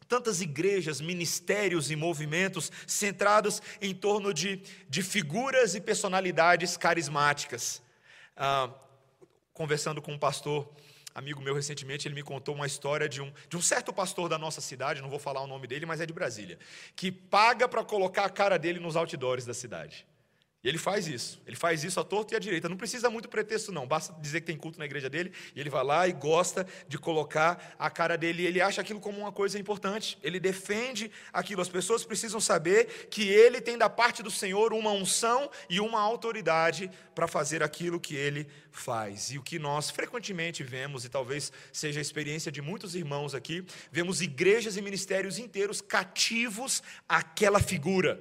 tantas 0.09 0.41
igrejas, 0.41 0.99
ministérios 0.99 1.91
e 1.91 1.95
movimentos 1.95 2.73
centrados 2.87 3.61
em 3.83 3.95
torno 3.95 4.33
de, 4.33 4.63
de 4.89 5.03
figuras 5.03 5.75
e 5.75 5.81
personalidades 5.83 6.79
carismáticas. 6.79 7.83
Ah, 8.35 8.71
conversando 9.53 10.01
com 10.01 10.11
um 10.11 10.19
pastor, 10.19 10.73
amigo 11.15 11.43
meu 11.43 11.55
recentemente, 11.55 12.09
ele 12.09 12.15
me 12.15 12.23
contou 12.23 12.55
uma 12.55 12.67
história 12.67 13.07
de 13.07 13.21
um, 13.21 13.31
de 13.47 13.59
um 13.59 13.61
certo 13.61 13.93
pastor 13.93 14.27
da 14.27 14.39
nossa 14.39 14.63
cidade, 14.63 15.03
não 15.03 15.11
vou 15.11 15.19
falar 15.19 15.43
o 15.43 15.47
nome 15.47 15.67
dele, 15.67 15.85
mas 15.85 16.01
é 16.01 16.07
de 16.07 16.15
Brasília, 16.15 16.59
que 16.97 17.13
paga 17.13 17.69
para 17.69 17.85
colocar 17.85 18.25
a 18.25 18.31
cara 18.31 18.59
dele 18.59 18.81
nos 18.81 18.97
outdoors 18.97 19.45
da 19.45 19.53
cidade. 19.53 20.07
E 20.63 20.69
ele 20.69 20.77
faz 20.77 21.07
isso. 21.07 21.41
Ele 21.47 21.57
faz 21.57 21.85
isso 21.85 21.99
à 21.99 22.05
torta 22.05 22.35
e 22.35 22.37
à 22.37 22.39
direita. 22.39 22.69
Não 22.69 22.77
precisa 22.77 23.09
muito 23.09 23.31
pretexto, 23.31 23.73
não. 23.73 23.87
Basta 23.87 24.13
dizer 24.21 24.41
que 24.41 24.47
tem 24.47 24.59
culto 24.59 24.79
na 24.79 24.85
igreja 24.85 25.09
dele. 25.09 25.33
E 25.55 25.61
ele 25.61 25.71
vai 25.71 25.83
lá 25.83 26.07
e 26.07 26.13
gosta 26.13 26.67
de 26.87 26.99
colocar 26.99 27.75
a 27.79 27.89
cara 27.89 28.19
dele. 28.19 28.45
Ele 28.45 28.61
acha 28.61 28.83
aquilo 28.83 29.01
como 29.01 29.19
uma 29.19 29.33
coisa 29.33 29.59
importante. 29.59 30.19
Ele 30.23 30.39
defende 30.39 31.11
aquilo. 31.33 31.63
As 31.63 31.69
pessoas 31.71 32.05
precisam 32.05 32.41
saber 32.41 33.09
que 33.09 33.27
ele 33.27 33.59
tem 33.59 33.79
da 33.79 33.89
parte 33.89 34.23
do 34.23 34.31
Senhor 34.31 34.75
uma 34.75 34.93
unção 34.93 35.51
e 35.69 35.81
uma 35.81 35.99
autoridade 35.99 36.91
para 37.15 37.27
fazer 37.27 37.63
aquilo 37.63 37.99
que 37.99 38.15
ele 38.15 38.47
faz. 38.71 39.31
E 39.31 39.39
o 39.39 39.43
que 39.43 39.59
nós 39.59 39.89
frequentemente 39.89 40.63
vemos, 40.63 41.07
e 41.07 41.09
talvez 41.09 41.51
seja 41.73 42.01
a 42.01 42.03
experiência 42.03 42.53
de 42.53 42.61
muitos 42.61 42.95
irmãos 42.95 43.35
aqui, 43.35 43.65
vemos 43.91 44.21
igrejas 44.21 44.77
e 44.77 44.83
ministérios 44.83 45.39
inteiros 45.39 45.81
cativos 45.81 46.83
àquela 47.09 47.61
figura 47.61 48.21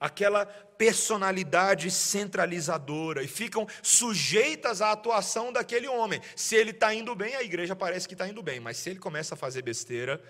aquela 0.00 0.46
personalidade 0.46 1.90
centralizadora 1.90 3.22
e 3.22 3.28
ficam 3.28 3.66
sujeitas 3.82 4.80
à 4.80 4.92
atuação 4.92 5.52
daquele 5.52 5.86
homem. 5.86 6.20
Se 6.34 6.56
ele 6.56 6.70
está 6.70 6.94
indo 6.94 7.14
bem, 7.14 7.36
a 7.36 7.42
igreja 7.42 7.76
parece 7.76 8.08
que 8.08 8.14
está 8.14 8.26
indo 8.26 8.42
bem, 8.42 8.58
mas 8.58 8.78
se 8.78 8.88
ele 8.88 8.98
começa 8.98 9.34
a 9.34 9.36
fazer 9.38 9.60
besteira, 9.60 10.20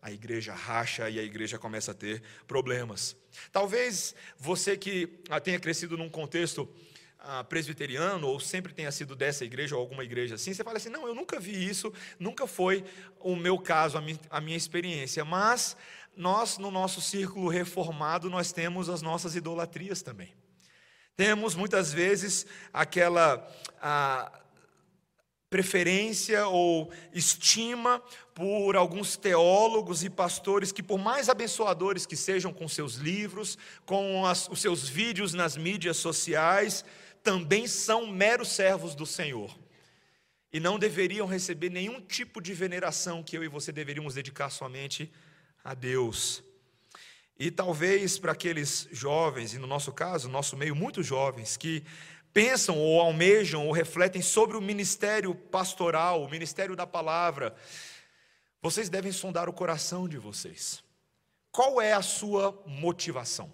a 0.00 0.12
igreja 0.12 0.54
racha 0.54 1.10
e 1.10 1.18
a 1.18 1.22
igreja 1.22 1.58
começa 1.58 1.90
a 1.90 1.94
ter 1.94 2.22
problemas. 2.46 3.16
Talvez 3.50 4.14
você 4.38 4.76
que 4.76 5.20
ah, 5.28 5.40
tenha 5.40 5.58
crescido 5.58 5.98
num 5.98 6.08
contexto 6.08 6.72
ah, 7.18 7.42
presbiteriano 7.42 8.28
ou 8.28 8.38
sempre 8.38 8.72
tenha 8.72 8.92
sido 8.92 9.16
dessa 9.16 9.44
igreja 9.44 9.74
ou 9.74 9.80
alguma 9.80 10.04
igreja 10.04 10.36
assim, 10.36 10.54
você 10.54 10.62
fala 10.62 10.76
assim: 10.76 10.90
não, 10.90 11.08
eu 11.08 11.14
nunca 11.14 11.40
vi 11.40 11.68
isso, 11.68 11.92
nunca 12.20 12.46
foi 12.46 12.84
o 13.18 13.34
meu 13.34 13.58
caso, 13.58 13.98
a 13.98 14.00
minha, 14.00 14.20
a 14.30 14.40
minha 14.40 14.56
experiência, 14.56 15.24
mas 15.24 15.76
nós, 16.16 16.58
no 16.58 16.70
nosso 16.70 17.00
círculo 17.00 17.48
reformado, 17.48 18.30
nós 18.30 18.50
temos 18.50 18.88
as 18.88 19.02
nossas 19.02 19.36
idolatrias 19.36 20.02
também. 20.02 20.34
Temos 21.16 21.54
muitas 21.54 21.92
vezes 21.92 22.46
aquela 22.72 23.46
preferência 25.48 26.46
ou 26.48 26.90
estima 27.12 28.02
por 28.34 28.76
alguns 28.76 29.16
teólogos 29.16 30.04
e 30.04 30.10
pastores 30.10 30.72
que, 30.72 30.82
por 30.82 30.98
mais 30.98 31.28
abençoadores 31.28 32.04
que 32.04 32.16
sejam 32.16 32.52
com 32.52 32.68
seus 32.68 32.96
livros, 32.96 33.56
com 33.84 34.26
as, 34.26 34.48
os 34.48 34.60
seus 34.60 34.88
vídeos 34.88 35.32
nas 35.32 35.56
mídias 35.56 35.96
sociais, 35.96 36.84
também 37.22 37.66
são 37.66 38.06
meros 38.06 38.48
servos 38.48 38.94
do 38.94 39.06
Senhor. 39.06 39.56
E 40.52 40.60
não 40.60 40.78
deveriam 40.78 41.26
receber 41.26 41.70
nenhum 41.70 42.00
tipo 42.00 42.40
de 42.40 42.52
veneração 42.52 43.22
que 43.22 43.36
eu 43.36 43.44
e 43.44 43.48
você 43.48 43.72
deveríamos 43.72 44.14
dedicar 44.14 44.50
somente 44.50 45.04
a 45.04 45.25
Deus. 45.74 46.42
E 47.38 47.50
talvez 47.50 48.18
para 48.18 48.32
aqueles 48.32 48.88
jovens, 48.90 49.52
e 49.52 49.58
no 49.58 49.66
nosso 49.66 49.92
caso, 49.92 50.28
nosso 50.28 50.56
meio, 50.56 50.74
muitos 50.74 51.06
jovens, 51.06 51.56
que 51.56 51.84
pensam 52.32 52.78
ou 52.78 53.00
almejam 53.00 53.66
ou 53.66 53.72
refletem 53.72 54.22
sobre 54.22 54.56
o 54.56 54.60
ministério 54.60 55.34
pastoral, 55.34 56.22
o 56.22 56.30
ministério 56.30 56.74
da 56.74 56.86
palavra, 56.86 57.54
vocês 58.62 58.88
devem 58.88 59.12
sondar 59.12 59.48
o 59.48 59.52
coração 59.52 60.08
de 60.08 60.18
vocês. 60.18 60.82
Qual 61.50 61.80
é 61.80 61.92
a 61.92 62.02
sua 62.02 62.62
motivação? 62.66 63.52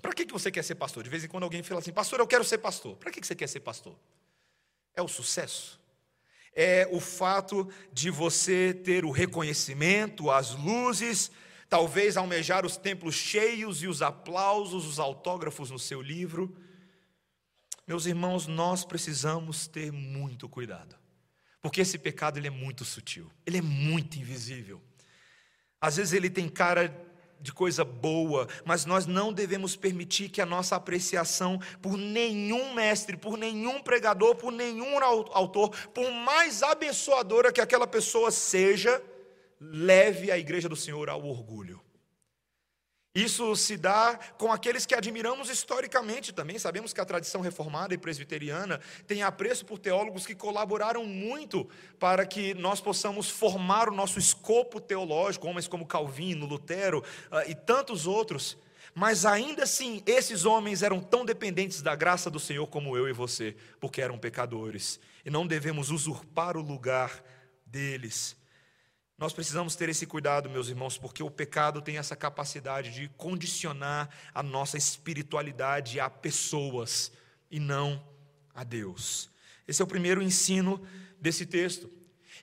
Para 0.00 0.12
que 0.12 0.24
você 0.26 0.50
quer 0.50 0.62
ser 0.62 0.74
pastor? 0.74 1.02
De 1.02 1.10
vez 1.10 1.24
em 1.24 1.28
quando 1.28 1.44
alguém 1.44 1.62
fala 1.62 1.80
assim, 1.80 1.92
pastor, 1.92 2.20
eu 2.20 2.26
quero 2.26 2.44
ser 2.44 2.58
pastor. 2.58 2.96
Para 2.96 3.10
que 3.10 3.24
você 3.24 3.34
quer 3.34 3.48
ser 3.48 3.60
pastor? 3.60 3.96
É 4.94 5.02
o 5.02 5.08
sucesso? 5.08 5.80
É 6.54 6.88
o 6.90 7.00
fato 7.00 7.68
de 7.92 8.10
você 8.10 8.72
ter 8.72 9.04
o 9.04 9.10
reconhecimento, 9.10 10.30
as 10.30 10.54
luzes, 10.54 11.30
talvez 11.68 12.16
almejar 12.16 12.64
os 12.64 12.76
templos 12.76 13.14
cheios 13.14 13.82
e 13.82 13.88
os 13.88 14.02
aplausos, 14.02 14.86
os 14.86 14.98
autógrafos 14.98 15.70
no 15.70 15.78
seu 15.78 16.00
livro. 16.00 16.56
Meus 17.86 18.06
irmãos, 18.06 18.46
nós 18.46 18.84
precisamos 18.84 19.66
ter 19.66 19.90
muito 19.92 20.48
cuidado, 20.48 20.96
porque 21.60 21.80
esse 21.80 21.98
pecado 21.98 22.38
ele 22.38 22.46
é 22.46 22.50
muito 22.50 22.84
sutil, 22.84 23.30
ele 23.44 23.58
é 23.58 23.62
muito 23.62 24.18
invisível. 24.18 24.80
Às 25.80 25.96
vezes 25.96 26.12
ele 26.12 26.30
tem 26.30 26.48
cara 26.48 26.88
de 27.44 27.52
coisa 27.52 27.84
boa, 27.84 28.48
mas 28.64 28.86
nós 28.86 29.04
não 29.04 29.30
devemos 29.30 29.76
permitir 29.76 30.30
que 30.30 30.40
a 30.40 30.46
nossa 30.46 30.76
apreciação 30.76 31.60
por 31.82 31.94
nenhum 31.94 32.72
mestre, 32.72 33.18
por 33.18 33.36
nenhum 33.36 33.82
pregador, 33.82 34.34
por 34.34 34.50
nenhum 34.50 34.98
autor, 34.98 35.68
por 35.92 36.10
mais 36.10 36.62
abençoadora 36.62 37.52
que 37.52 37.60
aquela 37.60 37.86
pessoa 37.86 38.30
seja, 38.30 39.00
leve 39.60 40.30
a 40.30 40.38
igreja 40.38 40.70
do 40.70 40.74
Senhor 40.74 41.10
ao 41.10 41.22
orgulho. 41.22 41.82
Isso 43.14 43.54
se 43.54 43.76
dá 43.76 44.18
com 44.36 44.52
aqueles 44.52 44.84
que 44.84 44.94
admiramos 44.94 45.48
historicamente 45.48 46.32
também. 46.32 46.58
Sabemos 46.58 46.92
que 46.92 47.00
a 47.00 47.04
tradição 47.04 47.40
reformada 47.40 47.94
e 47.94 47.98
presbiteriana 47.98 48.80
tem 49.06 49.22
apreço 49.22 49.64
por 49.64 49.78
teólogos 49.78 50.26
que 50.26 50.34
colaboraram 50.34 51.04
muito 51.04 51.68
para 52.00 52.26
que 52.26 52.54
nós 52.54 52.80
possamos 52.80 53.30
formar 53.30 53.88
o 53.88 53.94
nosso 53.94 54.18
escopo 54.18 54.80
teológico, 54.80 55.46
homens 55.46 55.68
como 55.68 55.86
Calvino, 55.86 56.44
Lutero 56.44 57.04
uh, 57.30 57.48
e 57.48 57.54
tantos 57.54 58.04
outros. 58.04 58.58
Mas 58.92 59.24
ainda 59.24 59.62
assim, 59.62 60.02
esses 60.06 60.44
homens 60.44 60.82
eram 60.82 61.00
tão 61.00 61.24
dependentes 61.24 61.82
da 61.82 61.94
graça 61.94 62.28
do 62.28 62.40
Senhor 62.40 62.66
como 62.66 62.96
eu 62.96 63.08
e 63.08 63.12
você, 63.12 63.54
porque 63.78 64.02
eram 64.02 64.18
pecadores. 64.18 64.98
E 65.24 65.30
não 65.30 65.46
devemos 65.46 65.90
usurpar 65.90 66.56
o 66.56 66.62
lugar 66.62 67.22
deles. 67.64 68.36
Nós 69.16 69.32
precisamos 69.32 69.76
ter 69.76 69.88
esse 69.88 70.06
cuidado, 70.06 70.50
meus 70.50 70.68
irmãos, 70.68 70.98
porque 70.98 71.22
o 71.22 71.30
pecado 71.30 71.80
tem 71.80 71.98
essa 71.98 72.16
capacidade 72.16 72.90
de 72.90 73.08
condicionar 73.16 74.08
a 74.34 74.42
nossa 74.42 74.76
espiritualidade 74.76 76.00
a 76.00 76.10
pessoas 76.10 77.12
e 77.48 77.60
não 77.60 78.04
a 78.52 78.64
Deus. 78.64 79.30
Esse 79.68 79.80
é 79.80 79.84
o 79.84 79.88
primeiro 79.88 80.20
ensino 80.20 80.84
desse 81.20 81.46
texto. 81.46 81.88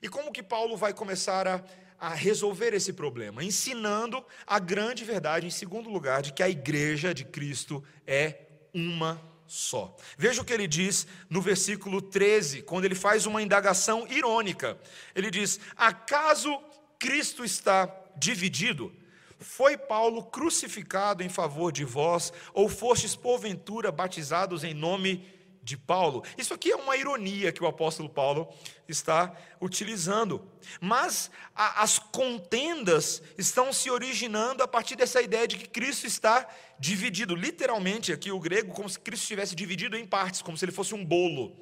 E 0.00 0.08
como 0.08 0.32
que 0.32 0.42
Paulo 0.42 0.76
vai 0.76 0.94
começar 0.94 1.46
a, 1.46 1.62
a 1.98 2.14
resolver 2.14 2.72
esse 2.72 2.94
problema, 2.94 3.44
ensinando 3.44 4.24
a 4.46 4.58
grande 4.58 5.04
verdade, 5.04 5.46
em 5.46 5.50
segundo 5.50 5.90
lugar, 5.90 6.22
de 6.22 6.32
que 6.32 6.42
a 6.42 6.48
igreja 6.48 7.12
de 7.12 7.24
Cristo 7.24 7.84
é 8.06 8.46
uma 8.72 9.20
só. 9.46 9.94
Veja 10.16 10.42
o 10.42 10.44
que 10.44 10.52
ele 10.52 10.66
diz 10.66 11.06
no 11.28 11.40
versículo 11.40 12.00
13, 12.00 12.62
quando 12.62 12.84
ele 12.84 12.94
faz 12.94 13.26
uma 13.26 13.42
indagação 13.42 14.06
irônica. 14.08 14.78
Ele 15.14 15.30
diz: 15.30 15.60
Acaso 15.76 16.58
Cristo 16.98 17.44
está 17.44 17.92
dividido? 18.16 18.94
Foi 19.38 19.76
Paulo 19.76 20.24
crucificado 20.24 21.22
em 21.22 21.28
favor 21.28 21.72
de 21.72 21.84
vós, 21.84 22.32
ou 22.54 22.68
fostes 22.68 23.16
porventura 23.16 23.90
batizados 23.90 24.62
em 24.62 24.72
nome 24.72 25.26
de 25.62 25.76
Paulo? 25.76 26.24
Isso 26.36 26.52
aqui 26.52 26.72
é 26.72 26.76
uma 26.76 26.96
ironia 26.96 27.52
que 27.52 27.62
o 27.62 27.66
apóstolo 27.66 28.08
Paulo 28.08 28.48
está 28.88 29.34
utilizando. 29.60 30.46
Mas 30.80 31.30
a, 31.54 31.82
as 31.82 31.98
contendas 31.98 33.22
estão 33.38 33.72
se 33.72 33.90
originando 33.90 34.62
a 34.62 34.68
partir 34.68 34.96
dessa 34.96 35.22
ideia 35.22 35.46
de 35.46 35.56
que 35.56 35.68
Cristo 35.68 36.06
está 36.06 36.48
dividido. 36.78 37.34
Literalmente, 37.34 38.12
aqui 38.12 38.30
o 38.32 38.40
grego, 38.40 38.72
como 38.72 38.88
se 38.88 38.98
Cristo 38.98 39.22
estivesse 39.22 39.54
dividido 39.54 39.96
em 39.96 40.06
partes, 40.06 40.42
como 40.42 40.56
se 40.56 40.64
ele 40.64 40.72
fosse 40.72 40.94
um 40.94 41.04
bolo. 41.04 41.56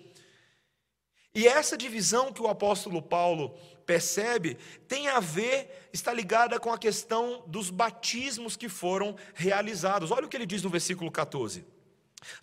E 1.35 1.47
essa 1.47 1.77
divisão 1.77 2.33
que 2.33 2.43
o 2.43 2.49
apóstolo 2.49 3.01
Paulo 3.01 3.57
percebe 3.87 4.57
tem 4.89 5.09
a 5.09 5.21
ver, 5.21 5.89
está 5.93 6.13
ligada 6.13 6.59
com 6.59 6.73
a 6.73 6.79
questão 6.79 7.45
dos 7.47 7.71
batismos 7.71 8.57
que 8.57 8.69
foram 8.69 9.17
realizados. 9.35 10.11
Olha 10.11 10.27
o 10.27 10.29
que 10.29 10.37
ele 10.37 10.47
diz 10.47 10.63
no 10.63 10.71
versículo 10.71 11.11
14. 11.11 11.65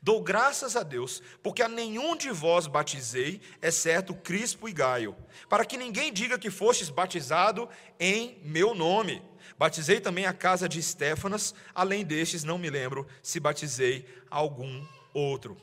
Dou 0.01 0.22
graças 0.22 0.75
a 0.75 0.84
Deus, 0.84 1.22
porque 1.43 1.62
a 1.62 1.67
nenhum 1.67 2.15
de 2.15 2.31
vós 2.31 2.67
batizei, 2.67 3.41
exceto 3.62 4.15
Crispo 4.15 4.67
e 4.67 4.74
Gaio, 4.74 5.15
para 5.48 5.65
que 5.65 5.77
ninguém 5.77 6.12
diga 6.12 6.39
que 6.39 6.50
fostes 6.50 6.89
batizado 6.89 7.69
em 8.00 8.39
meu 8.43 8.74
nome. 8.74 9.22
Batizei 9.57 10.00
também 10.00 10.25
a 10.25 10.34
casa 10.34 10.67
de 10.67 10.79
Estéfanas, 10.79 11.53
além 11.74 12.03
destes, 12.03 12.43
não 12.43 12.57
me 12.57 12.69
lembro 12.69 13.07
se 13.22 13.39
batizei 13.39 14.05
algum 14.29 14.86
outro. 15.13 15.57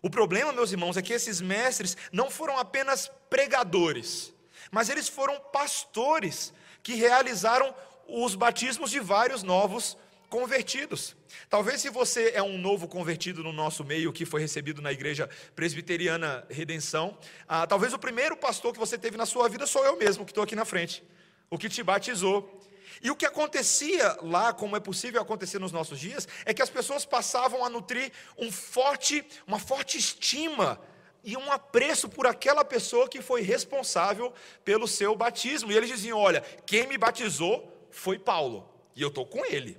O 0.00 0.08
problema, 0.08 0.52
meus 0.52 0.70
irmãos, 0.70 0.96
é 0.96 1.02
que 1.02 1.12
esses 1.12 1.40
mestres 1.40 1.96
não 2.12 2.30
foram 2.30 2.56
apenas 2.56 3.10
pregadores, 3.28 4.32
mas 4.70 4.88
eles 4.88 5.08
foram 5.08 5.40
pastores 5.52 6.52
que 6.82 6.94
realizaram 6.94 7.74
os 8.06 8.34
batismos 8.34 8.90
de 8.90 9.00
vários 9.00 9.42
novos 9.42 9.96
convertidos. 10.28 11.16
Talvez 11.48 11.80
se 11.80 11.90
você 11.90 12.32
é 12.34 12.42
um 12.42 12.58
novo 12.58 12.86
convertido 12.86 13.42
no 13.42 13.52
nosso 13.52 13.84
meio, 13.84 14.12
que 14.12 14.26
foi 14.26 14.40
recebido 14.40 14.82
na 14.82 14.92
igreja 14.92 15.28
presbiteriana 15.54 16.46
Redenção, 16.50 17.16
ah, 17.46 17.66
talvez 17.66 17.92
o 17.92 17.98
primeiro 17.98 18.36
pastor 18.36 18.72
que 18.72 18.78
você 18.78 18.98
teve 18.98 19.16
na 19.16 19.26
sua 19.26 19.48
vida 19.48 19.66
sou 19.66 19.84
eu 19.84 19.96
mesmo, 19.96 20.24
que 20.24 20.30
estou 20.30 20.44
aqui 20.44 20.54
na 20.54 20.64
frente, 20.64 21.02
o 21.50 21.58
que 21.58 21.68
te 21.68 21.82
batizou. 21.82 22.56
E 23.00 23.10
o 23.10 23.16
que 23.16 23.26
acontecia 23.26 24.16
lá, 24.22 24.52
como 24.52 24.76
é 24.76 24.80
possível 24.80 25.20
acontecer 25.20 25.58
nos 25.58 25.70
nossos 25.70 26.00
dias, 26.00 26.26
é 26.44 26.52
que 26.52 26.62
as 26.62 26.70
pessoas 26.70 27.04
passavam 27.04 27.64
a 27.64 27.70
nutrir 27.70 28.10
um 28.36 28.50
forte, 28.50 29.24
uma 29.46 29.58
forte 29.58 29.98
estima 29.98 30.80
e 31.22 31.36
um 31.36 31.52
apreço 31.52 32.08
por 32.08 32.26
aquela 32.26 32.64
pessoa 32.64 33.08
que 33.08 33.22
foi 33.22 33.42
responsável 33.42 34.32
pelo 34.64 34.88
seu 34.88 35.14
batismo. 35.14 35.70
E 35.70 35.76
eles 35.76 35.88
diziam: 35.88 36.18
Olha, 36.18 36.40
quem 36.66 36.88
me 36.88 36.98
batizou 36.98 37.86
foi 37.90 38.18
Paulo, 38.18 38.68
e 38.96 39.02
eu 39.02 39.08
estou 39.08 39.24
com 39.24 39.44
ele. 39.44 39.78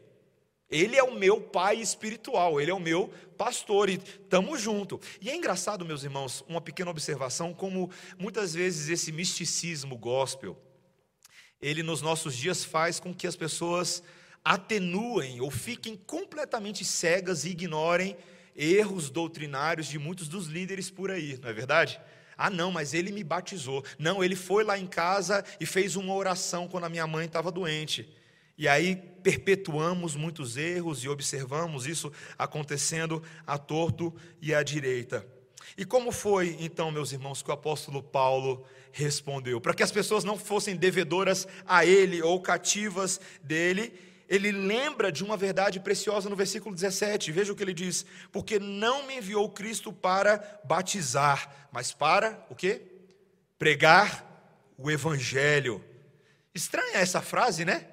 Ele 0.69 0.95
é 0.95 1.03
o 1.03 1.15
meu 1.15 1.41
pai 1.41 1.77
espiritual, 1.77 2.61
ele 2.61 2.69
é 2.69 2.73
o 2.73 2.79
meu 2.79 3.11
pastor 3.37 3.89
e 3.89 3.95
estamos 3.95 4.61
junto. 4.61 4.99
E 5.19 5.29
é 5.29 5.35
engraçado, 5.35 5.85
meus 5.85 6.03
irmãos, 6.03 6.43
uma 6.47 6.61
pequena 6.61 6.91
observação, 6.91 7.53
como 7.53 7.89
muitas 8.17 8.53
vezes 8.53 8.89
esse 8.89 9.11
misticismo 9.11 9.97
gospel, 9.97 10.57
ele 11.61 11.81
nos 11.81 12.01
nossos 12.01 12.35
dias 12.35 12.63
faz 12.63 12.99
com 12.99 13.13
que 13.13 13.25
as 13.25 13.35
pessoas 13.35 14.03
atenuem 14.45 15.41
ou 15.41 15.49
fiquem 15.49 15.95
completamente 15.95 16.85
cegas 16.85 17.45
e 17.45 17.49
ignorem 17.49 18.15
erros 18.55 19.09
doutrinários 19.09 19.87
de 19.87 19.97
muitos 19.97 20.27
dos 20.27 20.47
líderes 20.47 20.89
por 20.89 21.09
aí, 21.09 21.37
não 21.41 21.49
é 21.49 21.53
verdade? 21.53 21.99
Ah, 22.37 22.49
não, 22.49 22.71
mas 22.71 22.93
ele 22.93 23.11
me 23.11 23.23
batizou. 23.23 23.83
Não, 23.97 24.23
ele 24.23 24.35
foi 24.35 24.63
lá 24.63 24.77
em 24.77 24.87
casa 24.87 25.43
e 25.59 25.65
fez 25.65 25.97
uma 25.97 26.13
oração 26.13 26.69
quando 26.69 26.85
a 26.85 26.89
minha 26.89 27.05
mãe 27.05 27.25
estava 27.25 27.51
doente. 27.51 28.09
E 28.59 28.67
aí 28.67 28.97
perpetuamos 29.23 30.17
muitos 30.17 30.57
erros 30.57 31.01
e 31.05 31.07
observamos 31.07 31.87
isso 31.87 32.11
acontecendo 32.37 33.23
à 33.47 33.57
torto 33.57 34.13
e 34.41 34.53
à 34.53 34.61
direita. 34.61 35.25
E 35.77 35.85
como 35.85 36.11
foi, 36.11 36.57
então, 36.59 36.91
meus 36.91 37.13
irmãos, 37.13 37.41
que 37.41 37.49
o 37.49 37.53
apóstolo 37.53 38.03
Paulo 38.03 38.65
respondeu? 38.91 39.61
Para 39.61 39.73
que 39.73 39.81
as 39.81 39.93
pessoas 39.93 40.25
não 40.25 40.37
fossem 40.37 40.75
devedoras 40.75 41.47
a 41.65 41.85
ele 41.85 42.21
ou 42.21 42.41
cativas 42.41 43.21
dele, 43.41 43.93
ele 44.27 44.51
lembra 44.51 45.09
de 45.09 45.23
uma 45.23 45.37
verdade 45.37 45.79
preciosa 45.79 46.29
no 46.29 46.35
versículo 46.35 46.75
17. 46.75 47.31
Veja 47.31 47.53
o 47.53 47.55
que 47.55 47.63
ele 47.63 47.73
diz: 47.73 48.05
Porque 48.29 48.59
não 48.59 49.07
me 49.07 49.19
enviou 49.19 49.49
Cristo 49.49 49.93
para 49.93 50.59
batizar, 50.65 51.69
mas 51.71 51.93
para 51.93 52.45
o 52.49 52.55
quê? 52.55 52.81
Pregar 53.57 54.73
o 54.77 54.91
evangelho. 54.91 55.81
Estranha 56.53 56.97
essa 56.97 57.21
frase, 57.21 57.63
né? 57.63 57.87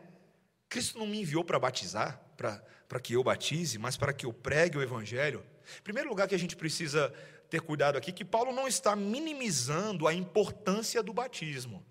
Cristo 0.77 0.99
não 0.99 1.07
me 1.07 1.23
enviou 1.23 1.43
para 1.43 1.59
batizar, 1.59 2.21
para 2.37 3.01
que 3.01 3.15
eu 3.15 3.25
batize, 3.25 3.79
mas 3.79 3.97
para 3.97 4.13
que 4.13 4.27
eu 4.27 4.33
pregue 4.33 4.77
o 4.77 4.83
evangelho. 4.83 5.43
Primeiro 5.83 6.11
lugar 6.11 6.29
que 6.29 6.35
a 6.35 6.39
gente 6.39 6.55
precisa 6.55 7.11
ter 7.49 7.63
cuidado 7.63 7.97
aqui 7.97 8.13
que 8.13 8.27
Paulo 8.27 8.53
não 8.53 8.69
está 8.69 8.95
minimizando 8.95 10.07
a 10.07 10.13
importância 10.13 11.03
do 11.03 11.15
batismo. 11.15 11.83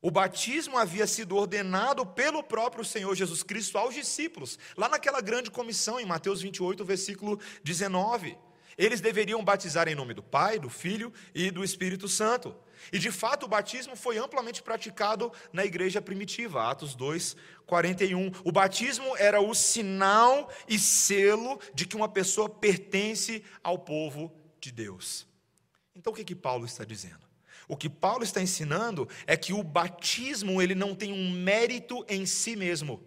O 0.00 0.10
batismo 0.10 0.78
havia 0.78 1.06
sido 1.06 1.36
ordenado 1.36 2.06
pelo 2.06 2.42
próprio 2.42 2.86
Senhor 2.86 3.14
Jesus 3.14 3.42
Cristo 3.42 3.76
aos 3.76 3.94
discípulos, 3.94 4.58
lá 4.78 4.88
naquela 4.88 5.20
grande 5.20 5.50
comissão, 5.50 6.00
em 6.00 6.06
Mateus 6.06 6.40
28, 6.40 6.86
versículo 6.86 7.38
19. 7.62 8.34
Eles 8.78 9.02
deveriam 9.02 9.44
batizar 9.44 9.88
em 9.88 9.94
nome 9.94 10.14
do 10.14 10.22
Pai, 10.22 10.58
do 10.58 10.70
Filho 10.70 11.12
e 11.34 11.50
do 11.50 11.62
Espírito 11.62 12.08
Santo. 12.08 12.56
E 12.92 12.98
de 12.98 13.10
fato 13.10 13.44
o 13.46 13.48
batismo 13.48 13.96
foi 13.96 14.18
amplamente 14.18 14.62
praticado 14.62 15.32
na 15.52 15.64
igreja 15.64 16.00
primitiva, 16.00 16.70
Atos 16.70 16.94
2, 16.94 17.36
41. 17.66 18.30
O 18.44 18.52
batismo 18.52 19.16
era 19.16 19.40
o 19.40 19.54
sinal 19.54 20.50
e 20.68 20.78
selo 20.78 21.60
de 21.74 21.86
que 21.86 21.96
uma 21.96 22.08
pessoa 22.08 22.48
pertence 22.48 23.42
ao 23.62 23.78
povo 23.78 24.32
de 24.60 24.70
Deus. 24.70 25.26
Então 25.94 26.12
o 26.12 26.16
que, 26.16 26.24
que 26.24 26.34
Paulo 26.34 26.64
está 26.64 26.84
dizendo? 26.84 27.26
O 27.68 27.76
que 27.76 27.88
Paulo 27.88 28.22
está 28.22 28.40
ensinando 28.40 29.08
é 29.26 29.36
que 29.36 29.52
o 29.52 29.62
batismo 29.62 30.62
ele 30.62 30.74
não 30.74 30.94
tem 30.94 31.12
um 31.12 31.30
mérito 31.30 32.04
em 32.08 32.24
si 32.24 32.54
mesmo. 32.54 33.02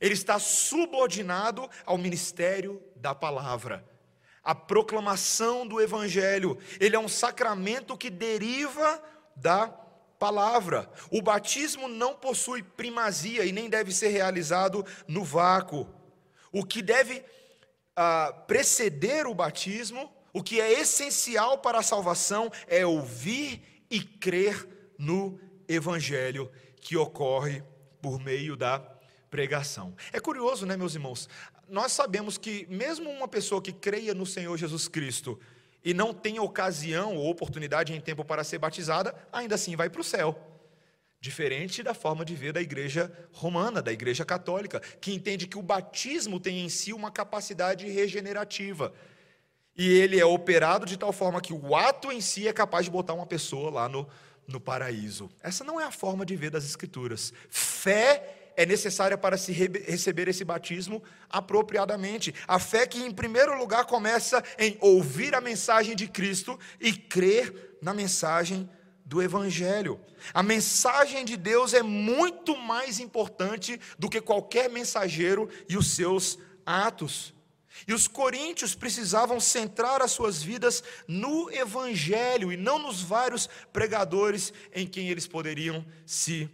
Ele 0.00 0.14
está 0.14 0.38
subordinado 0.38 1.68
ao 1.84 1.98
ministério 1.98 2.82
da 2.96 3.14
palavra. 3.14 3.84
A 4.42 4.54
proclamação 4.54 5.66
do 5.66 5.80
evangelho, 5.80 6.58
ele 6.78 6.96
é 6.96 6.98
um 6.98 7.08
sacramento 7.08 7.96
que 7.96 8.10
deriva 8.10 9.02
da 9.36 9.68
palavra. 10.18 10.90
O 11.10 11.22
batismo 11.22 11.88
não 11.88 12.14
possui 12.14 12.62
primazia 12.62 13.44
e 13.44 13.52
nem 13.52 13.68
deve 13.68 13.92
ser 13.92 14.08
realizado 14.08 14.84
no 15.06 15.24
vácuo. 15.24 15.88
O 16.52 16.64
que 16.64 16.82
deve 16.82 17.24
ah, 17.96 18.32
preceder 18.46 19.26
o 19.26 19.34
batismo 19.34 20.10
o 20.32 20.42
que 20.42 20.60
é 20.60 20.80
essencial 20.80 21.58
para 21.58 21.78
a 21.78 21.82
salvação 21.82 22.50
é 22.68 22.86
ouvir 22.86 23.84
e 23.90 24.00
crer 24.00 24.68
no 24.98 25.38
Evangelho 25.68 26.50
que 26.80 26.96
ocorre 26.96 27.62
por 28.00 28.20
meio 28.20 28.56
da 28.56 28.78
pregação. 29.30 29.94
É 30.12 30.20
curioso, 30.20 30.66
né, 30.66 30.76
meus 30.76 30.94
irmãos? 30.94 31.28
Nós 31.68 31.92
sabemos 31.92 32.36
que, 32.36 32.66
mesmo 32.68 33.08
uma 33.08 33.28
pessoa 33.28 33.62
que 33.62 33.72
creia 33.72 34.12
no 34.12 34.26
Senhor 34.26 34.56
Jesus 34.56 34.88
Cristo 34.88 35.38
e 35.84 35.94
não 35.94 36.12
tenha 36.12 36.42
ocasião 36.42 37.16
ou 37.16 37.30
oportunidade 37.30 37.94
em 37.94 38.00
tempo 38.00 38.24
para 38.24 38.44
ser 38.44 38.58
batizada, 38.58 39.14
ainda 39.32 39.54
assim 39.54 39.76
vai 39.76 39.88
para 39.88 40.00
o 40.00 40.04
céu. 40.04 40.38
Diferente 41.20 41.82
da 41.82 41.94
forma 41.94 42.24
de 42.24 42.34
ver 42.34 42.52
da 42.52 42.60
igreja 42.60 43.12
romana, 43.32 43.80
da 43.80 43.92
igreja 43.92 44.24
católica, 44.24 44.80
que 45.00 45.12
entende 45.12 45.46
que 45.46 45.58
o 45.58 45.62
batismo 45.62 46.40
tem 46.40 46.64
em 46.64 46.68
si 46.68 46.92
uma 46.92 47.10
capacidade 47.10 47.86
regenerativa 47.88 48.92
e 49.76 49.88
ele 49.88 50.18
é 50.20 50.24
operado 50.26 50.84
de 50.84 50.96
tal 50.96 51.12
forma 51.12 51.40
que 51.40 51.54
o 51.54 51.74
ato 51.74 52.12
em 52.12 52.20
si 52.20 52.46
é 52.46 52.52
capaz 52.52 52.84
de 52.84 52.90
botar 52.90 53.14
uma 53.14 53.24
pessoa 53.24 53.70
lá 53.70 53.88
no, 53.88 54.06
no 54.46 54.60
paraíso. 54.60 55.30
Essa 55.42 55.64
não 55.64 55.80
é 55.80 55.84
a 55.84 55.90
forma 55.90 56.26
de 56.26 56.36
ver 56.36 56.50
das 56.50 56.64
Escrituras. 56.64 57.32
Fé 57.48 58.39
é 58.56 58.66
necessária 58.66 59.16
para 59.16 59.36
se 59.36 59.52
receber 59.52 60.28
esse 60.28 60.44
batismo 60.44 61.02
apropriadamente. 61.28 62.34
A 62.46 62.58
fé 62.58 62.86
que, 62.86 63.02
em 63.02 63.10
primeiro 63.10 63.56
lugar, 63.58 63.84
começa 63.84 64.42
em 64.58 64.76
ouvir 64.80 65.34
a 65.34 65.40
mensagem 65.40 65.96
de 65.96 66.06
Cristo 66.08 66.58
e 66.80 66.92
crer 66.92 67.76
na 67.80 67.94
mensagem 67.94 68.68
do 69.04 69.22
Evangelho. 69.22 70.00
A 70.32 70.42
mensagem 70.42 71.24
de 71.24 71.36
Deus 71.36 71.74
é 71.74 71.82
muito 71.82 72.56
mais 72.56 73.00
importante 73.00 73.80
do 73.98 74.08
que 74.08 74.20
qualquer 74.20 74.70
mensageiro 74.70 75.48
e 75.68 75.76
os 75.76 75.94
seus 75.94 76.38
atos. 76.64 77.34
E 77.86 77.94
os 77.94 78.06
coríntios 78.06 78.74
precisavam 78.74 79.40
centrar 79.40 80.02
as 80.02 80.12
suas 80.12 80.42
vidas 80.42 80.82
no 81.08 81.50
Evangelho 81.50 82.52
e 82.52 82.56
não 82.56 82.78
nos 82.78 83.02
vários 83.02 83.48
pregadores 83.72 84.52
em 84.72 84.86
quem 84.86 85.08
eles 85.08 85.26
poderiam 85.26 85.84
se 86.04 86.48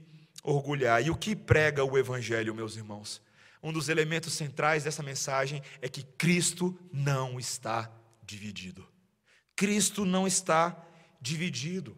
orgulhar. 0.47 1.05
E 1.05 1.11
o 1.11 1.17
que 1.17 1.35
prega 1.35 1.85
o 1.85 1.99
Evangelho, 1.99 2.55
meus 2.55 2.77
irmãos? 2.77 3.21
Um 3.63 3.73
dos 3.73 3.89
elementos 3.89 4.33
centrais 4.33 4.85
dessa 4.85 5.03
mensagem 5.03 5.63
é 5.83 5.89
que 5.89 6.03
Cristo 6.03 6.79
não 6.93 7.39
está 7.39 7.91
dividido. 8.25 8.87
Cristo 9.57 10.05
não 10.05 10.27
está 10.27 10.85
dividido. 11.21 11.97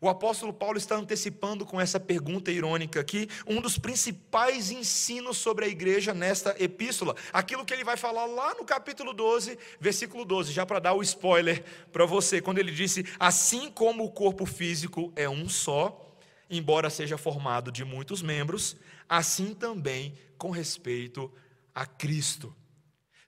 O 0.00 0.08
apóstolo 0.08 0.52
Paulo 0.52 0.78
está 0.78 0.94
antecipando 0.94 1.66
com 1.66 1.80
essa 1.80 1.98
pergunta 1.98 2.50
irônica 2.50 3.00
aqui 3.00 3.28
um 3.46 3.60
dos 3.60 3.76
principais 3.76 4.70
ensinos 4.70 5.36
sobre 5.36 5.64
a 5.64 5.68
igreja 5.68 6.14
nesta 6.14 6.54
epístola. 6.62 7.16
Aquilo 7.32 7.64
que 7.64 7.74
ele 7.74 7.84
vai 7.84 7.96
falar 7.96 8.26
lá 8.26 8.54
no 8.54 8.64
capítulo 8.64 9.12
12, 9.12 9.58
versículo 9.80 10.24
12, 10.24 10.52
já 10.52 10.64
para 10.64 10.78
dar 10.78 10.94
o 10.94 11.02
spoiler 11.02 11.64
para 11.92 12.06
você, 12.06 12.40
quando 12.40 12.58
ele 12.58 12.70
disse: 12.70 13.04
Assim 13.18 13.70
como 13.70 14.04
o 14.04 14.12
corpo 14.12 14.46
físico 14.46 15.12
é 15.16 15.28
um 15.28 15.48
só, 15.48 16.09
embora 16.50 16.90
seja 16.90 17.16
formado 17.16 17.70
de 17.70 17.84
muitos 17.84 18.20
membros, 18.20 18.76
assim 19.08 19.54
também 19.54 20.18
com 20.36 20.50
respeito 20.50 21.32
a 21.74 21.86
Cristo. 21.86 22.54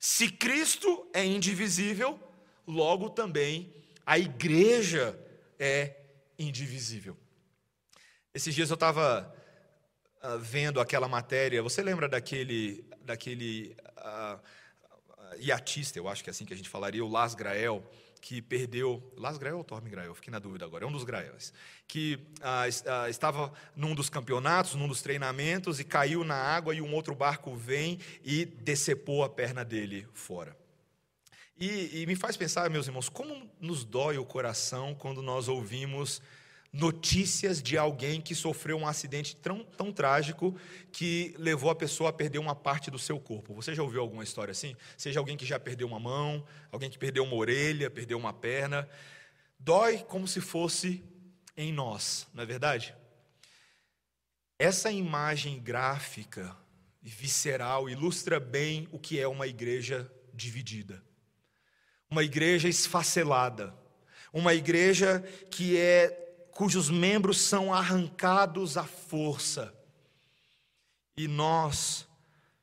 Se 0.01 0.29
Cristo 0.29 1.09
é 1.15 1.25
indivisível, 1.25 2.19
logo 2.67 3.09
também 3.09 3.73
a 4.05 4.19
igreja 4.19 5.17
é 5.59 5.97
indivisível. 6.39 7.17
Esses 8.35 8.55
dias 8.55 8.71
eu 8.71 8.75
estava 8.75 9.33
uh, 10.25 10.39
vendo 10.41 10.81
aquela 10.81 11.07
matéria, 11.07 11.63
você 11.63 11.83
lembra 11.83 12.09
daquele, 12.09 12.85
daquele 13.03 13.77
uh, 13.99 14.41
iatista, 15.39 15.99
eu 15.99 16.09
acho 16.09 16.25
que 16.25 16.31
é 16.31 16.33
assim 16.33 16.45
que 16.45 16.53
a 16.53 16.57
gente 16.57 16.69
falaria, 16.69 17.05
o 17.05 17.09
Las 17.09 17.35
Grael, 17.35 17.89
que 18.23 18.41
perdeu, 18.41 19.03
Las 19.19 19.37
Grael 19.37 19.59
ou 19.59 19.65
Torme 19.65 19.91
Grael, 19.91 20.15
fiquei 20.15 20.31
na 20.31 20.39
dúvida 20.39 20.65
agora, 20.65 20.85
é 20.85 20.87
um 20.87 20.93
dos 20.93 21.03
Graels, 21.03 21.53
que 21.89 22.21
uh, 22.39 23.09
estava 23.11 23.53
num 23.75 23.97
dos 23.97 24.09
campeonatos, 24.09 24.77
num 24.77 24.87
dos 24.87 25.03
treinamentos 25.03 25.81
e 25.81 25.85
caiu 25.85 26.23
na 26.23 26.37
água 26.37 26.73
e 26.73 26.81
um 26.81 26.95
outro 26.95 27.17
barco 27.17 27.53
vem 27.57 27.99
e 28.25 28.45
decepou 28.45 29.25
a 29.25 29.29
perna 29.29 29.65
dele 29.65 30.07
fora. 30.15 30.57
E, 31.59 32.01
e, 32.01 32.07
me 32.07 32.15
faz 32.15 32.37
pensar, 32.37 32.71
meus 32.71 32.87
irmãos, 32.87 33.09
como 33.09 33.51
nos 33.61 33.85
dói 33.85 34.19
o 34.19 34.25
coração 34.25 34.95
quando 34.95 35.21
nós 35.21 35.49
ouvimos 35.49 36.23
notícias 36.73 37.63
de 37.63 37.77
alguém 37.77 38.21
que 38.21 38.35
sofreu 38.35 38.79
um 38.79 38.87
acidente 38.87 39.37
tão, 39.37 39.63
tão 39.65 39.93
trágico 39.93 40.59
que 40.91 41.35
levou 41.39 41.71
a 41.71 41.75
pessoa 41.75 42.11
a 42.11 42.13
perder 42.13 42.39
uma 42.39 42.55
parte 42.55 42.91
do 42.91 42.99
seu 42.99 43.21
corpo. 43.21 43.55
Você 43.55 43.75
já 43.75 43.83
ouviu 43.83 44.01
alguma 44.01 44.25
história 44.25 44.53
assim? 44.53 44.75
Seja 44.97 45.21
alguém 45.21 45.37
que 45.37 45.45
já 45.45 45.61
perdeu 45.61 45.87
uma 45.87 46.01
mão, 46.01 46.45
alguém 46.71 46.89
que 46.89 46.99
perdeu 46.99 47.25
uma 47.25 47.35
orelha, 47.35 47.91
perdeu 47.91 48.17
uma 48.17 48.33
perna. 48.33 48.89
Dói 49.59 49.99
como 49.99 50.27
se 50.27 50.41
fosse 50.41 51.05
em 51.57 51.73
nós, 51.73 52.27
não 52.33 52.43
é 52.43 52.47
verdade? 52.47 52.95
Essa 54.59 54.91
imagem 54.91 55.61
gráfica 55.61 56.57
e 57.03 57.11
visceral 57.11 57.91
ilustra 57.91 58.41
bem 58.41 58.89
o 58.91 58.99
que 58.99 59.21
é 59.21 59.29
uma 59.29 59.47
igreja 59.47 60.11
dividida 60.33 61.03
uma 62.13 62.23
igreja 62.23 62.69
esfacelada, 62.69 63.75
uma 64.35 64.53
igreja 64.53 65.25
que 65.51 65.79
é 65.79 66.32
cujos 66.53 66.91
membros 66.91 67.41
são 67.41 67.73
arrancados 67.73 68.77
à 68.77 68.85
força. 68.85 69.75
E 71.17 71.27
nós 71.27 72.07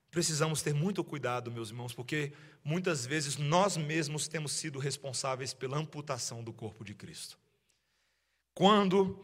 precisamos 0.10 0.62
ter 0.62 0.74
muito 0.74 1.04
cuidado, 1.04 1.52
meus 1.52 1.70
irmãos, 1.70 1.94
porque 1.94 2.32
muitas 2.64 3.06
vezes 3.06 3.38
nós 3.38 3.78
mesmos 3.78 4.28
temos 4.28 4.54
sido 4.54 4.80
responsáveis 4.80 5.54
pela 5.54 5.78
amputação 5.78 6.44
do 6.44 6.54
corpo 6.54 6.84
de 6.84 6.94
Cristo. 6.94 7.38
Quando 8.54 9.24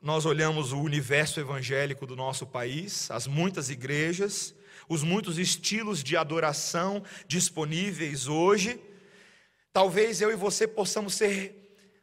nós 0.00 0.26
olhamos 0.26 0.72
o 0.72 0.80
universo 0.80 1.40
evangélico 1.40 2.06
do 2.06 2.14
nosso 2.14 2.46
país, 2.46 3.10
as 3.10 3.26
muitas 3.26 3.70
igrejas, 3.70 4.54
os 4.88 5.02
muitos 5.02 5.38
estilos 5.38 6.02
de 6.02 6.16
adoração 6.16 7.02
disponíveis 7.26 8.26
hoje, 8.26 8.80
Talvez 9.78 10.20
eu 10.20 10.32
e 10.32 10.34
você 10.34 10.66
possamos 10.66 11.14
ser 11.14 11.57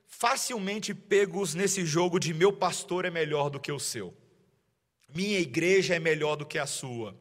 facilmente 0.08 0.94
pegos 0.94 1.54
nesse 1.54 1.86
jogo 1.86 2.20
de 2.20 2.34
meu 2.34 2.52
pastor 2.52 3.06
é 3.06 3.10
melhor 3.10 3.50
do 3.50 3.60
que 3.60 3.72
o 3.72 3.80
seu, 3.80 4.14
minha 5.14 5.40
igreja 5.40 5.96
é 5.96 6.00
melhor 6.00 6.36
do 6.36 6.46
que 6.46 6.58
a 6.58 6.66
sua. 6.66 7.16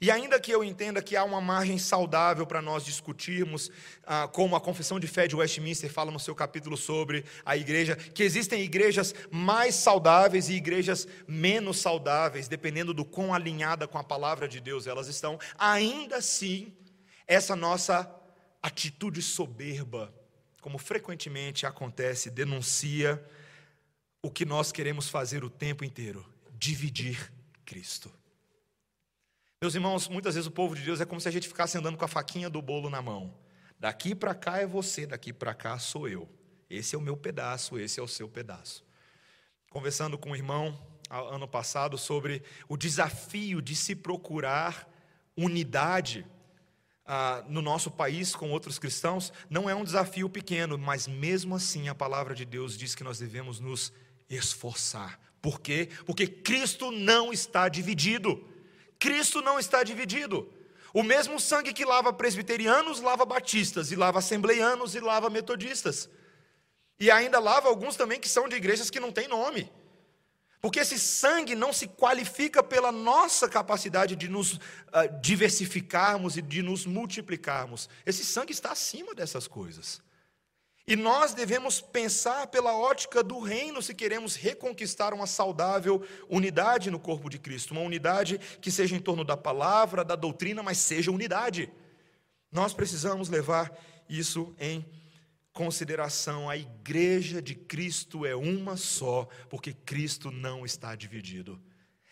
E 0.00 0.10
ainda 0.10 0.40
que 0.40 0.50
eu 0.50 0.64
entenda 0.64 1.02
que 1.02 1.16
há 1.16 1.24
uma 1.24 1.40
margem 1.40 1.78
saudável 1.78 2.46
para 2.46 2.62
nós 2.62 2.84
discutirmos, 2.84 3.70
ah, 4.04 4.28
como 4.28 4.56
a 4.56 4.60
Confissão 4.60 4.98
de 4.98 5.06
Fé 5.06 5.26
de 5.26 5.36
Westminster 5.36 5.90
fala 5.90 6.10
no 6.10 6.18
seu 6.18 6.34
capítulo 6.34 6.76
sobre 6.76 7.24
a 7.44 7.56
igreja, 7.56 7.96
que 7.96 8.22
existem 8.22 8.62
igrejas 8.62 9.14
mais 9.30 9.74
saudáveis 9.74 10.48
e 10.48 10.54
igrejas 10.54 11.06
menos 11.26 11.78
saudáveis, 11.78 12.48
dependendo 12.48 12.92
do 12.92 13.04
quão 13.04 13.32
alinhada 13.32 13.86
com 13.86 13.98
a 13.98 14.04
palavra 14.04 14.48
de 14.48 14.60
Deus 14.60 14.86
elas 14.86 15.08
estão, 15.08 15.38
ainda 15.58 16.16
assim, 16.16 16.72
essa 17.26 17.54
nossa 17.54 18.10
atitude 18.62 19.22
soberba, 19.22 20.12
como 20.64 20.78
frequentemente 20.78 21.66
acontece, 21.66 22.30
denuncia 22.30 23.22
o 24.22 24.30
que 24.30 24.46
nós 24.46 24.72
queremos 24.72 25.10
fazer 25.10 25.44
o 25.44 25.50
tempo 25.50 25.84
inteiro: 25.84 26.24
dividir 26.54 27.30
Cristo. 27.66 28.10
Meus 29.60 29.74
irmãos, 29.74 30.08
muitas 30.08 30.36
vezes 30.36 30.48
o 30.48 30.50
povo 30.50 30.74
de 30.74 30.80
Deus 30.80 31.02
é 31.02 31.04
como 31.04 31.20
se 31.20 31.28
a 31.28 31.30
gente 31.30 31.48
ficasse 31.48 31.76
andando 31.76 31.98
com 31.98 32.04
a 32.06 32.08
faquinha 32.08 32.48
do 32.48 32.62
bolo 32.62 32.88
na 32.88 33.02
mão. 33.02 33.34
Daqui 33.78 34.14
para 34.14 34.34
cá 34.34 34.56
é 34.56 34.66
você, 34.66 35.06
daqui 35.06 35.34
para 35.34 35.52
cá 35.52 35.78
sou 35.78 36.08
eu. 36.08 36.26
Esse 36.70 36.94
é 36.94 36.98
o 36.98 37.02
meu 37.02 37.14
pedaço, 37.14 37.78
esse 37.78 38.00
é 38.00 38.02
o 38.02 38.08
seu 38.08 38.26
pedaço. 38.26 38.82
Conversando 39.68 40.16
com 40.16 40.30
um 40.30 40.34
irmão 40.34 40.80
ano 41.10 41.46
passado 41.46 41.98
sobre 41.98 42.42
o 42.70 42.78
desafio 42.78 43.60
de 43.60 43.76
se 43.76 43.94
procurar 43.94 44.90
unidade 45.36 46.26
ah, 47.06 47.44
no 47.48 47.60
nosso 47.60 47.90
país 47.90 48.34
com 48.34 48.50
outros 48.50 48.78
cristãos 48.78 49.32
não 49.50 49.68
é 49.68 49.74
um 49.74 49.84
desafio 49.84 50.28
pequeno, 50.28 50.78
mas 50.78 51.06
mesmo 51.06 51.54
assim 51.54 51.88
a 51.88 51.94
palavra 51.94 52.34
de 52.34 52.44
Deus 52.44 52.76
diz 52.78 52.94
que 52.94 53.04
nós 53.04 53.18
devemos 53.18 53.60
nos 53.60 53.92
esforçar. 54.28 55.20
Por 55.42 55.60
quê? 55.60 55.90
Porque 56.06 56.26
Cristo 56.26 56.90
não 56.90 57.32
está 57.32 57.68
dividido. 57.68 58.42
Cristo 58.98 59.42
não 59.42 59.58
está 59.58 59.82
dividido. 59.82 60.50
O 60.94 61.02
mesmo 61.02 61.38
sangue 61.38 61.72
que 61.72 61.84
lava 61.84 62.12
presbiterianos, 62.12 63.00
lava 63.00 63.24
batistas, 63.24 63.90
e 63.90 63.96
lava 63.96 64.20
assembleianos, 64.20 64.94
e 64.94 65.00
lava 65.00 65.28
metodistas. 65.28 66.08
E 66.98 67.10
ainda 67.10 67.38
lava 67.40 67.68
alguns 67.68 67.96
também 67.96 68.20
que 68.20 68.28
são 68.28 68.48
de 68.48 68.56
igrejas 68.56 68.88
que 68.88 69.00
não 69.00 69.12
têm 69.12 69.28
nome. 69.28 69.70
Porque 70.64 70.80
esse 70.80 70.98
sangue 70.98 71.54
não 71.54 71.74
se 71.74 71.86
qualifica 71.86 72.62
pela 72.62 72.90
nossa 72.90 73.46
capacidade 73.46 74.16
de 74.16 74.30
nos 74.30 74.54
uh, 74.54 74.60
diversificarmos 75.20 76.38
e 76.38 76.40
de 76.40 76.62
nos 76.62 76.86
multiplicarmos. 76.86 77.86
Esse 78.06 78.24
sangue 78.24 78.52
está 78.52 78.72
acima 78.72 79.14
dessas 79.14 79.46
coisas. 79.46 80.00
E 80.86 80.96
nós 80.96 81.34
devemos 81.34 81.82
pensar 81.82 82.46
pela 82.46 82.74
ótica 82.74 83.22
do 83.22 83.40
reino 83.40 83.82
se 83.82 83.94
queremos 83.94 84.36
reconquistar 84.36 85.12
uma 85.12 85.26
saudável 85.26 86.02
unidade 86.30 86.90
no 86.90 86.98
corpo 86.98 87.28
de 87.28 87.38
Cristo, 87.38 87.72
uma 87.72 87.82
unidade 87.82 88.38
que 88.62 88.70
seja 88.70 88.96
em 88.96 89.00
torno 89.00 89.22
da 89.22 89.36
palavra, 89.36 90.02
da 90.02 90.16
doutrina, 90.16 90.62
mas 90.62 90.78
seja 90.78 91.10
unidade. 91.10 91.70
Nós 92.50 92.72
precisamos 92.72 93.28
levar 93.28 93.70
isso 94.08 94.54
em 94.58 94.82
consideração, 94.82 95.03
a 96.48 96.56
igreja 96.56 97.40
de 97.40 97.54
Cristo 97.54 98.26
é 98.26 98.34
uma 98.34 98.76
só, 98.76 99.28
porque 99.48 99.72
Cristo 99.72 100.32
não 100.32 100.64
está 100.64 100.96
dividido. 100.96 101.62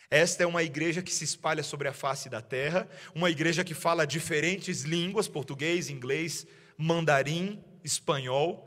Esta 0.08 0.44
é 0.44 0.46
uma 0.46 0.62
igreja 0.62 1.02
que 1.02 1.12
se 1.12 1.24
espalha 1.24 1.62
sobre 1.62 1.88
a 1.88 1.92
face 1.92 2.28
da 2.28 2.40
terra, 2.40 2.88
uma 3.14 3.30
igreja 3.30 3.64
que 3.64 3.74
fala 3.74 4.06
diferentes 4.06 4.82
línguas, 4.82 5.26
português, 5.26 5.90
inglês, 5.90 6.46
mandarim, 6.76 7.64
espanhol. 7.82 8.64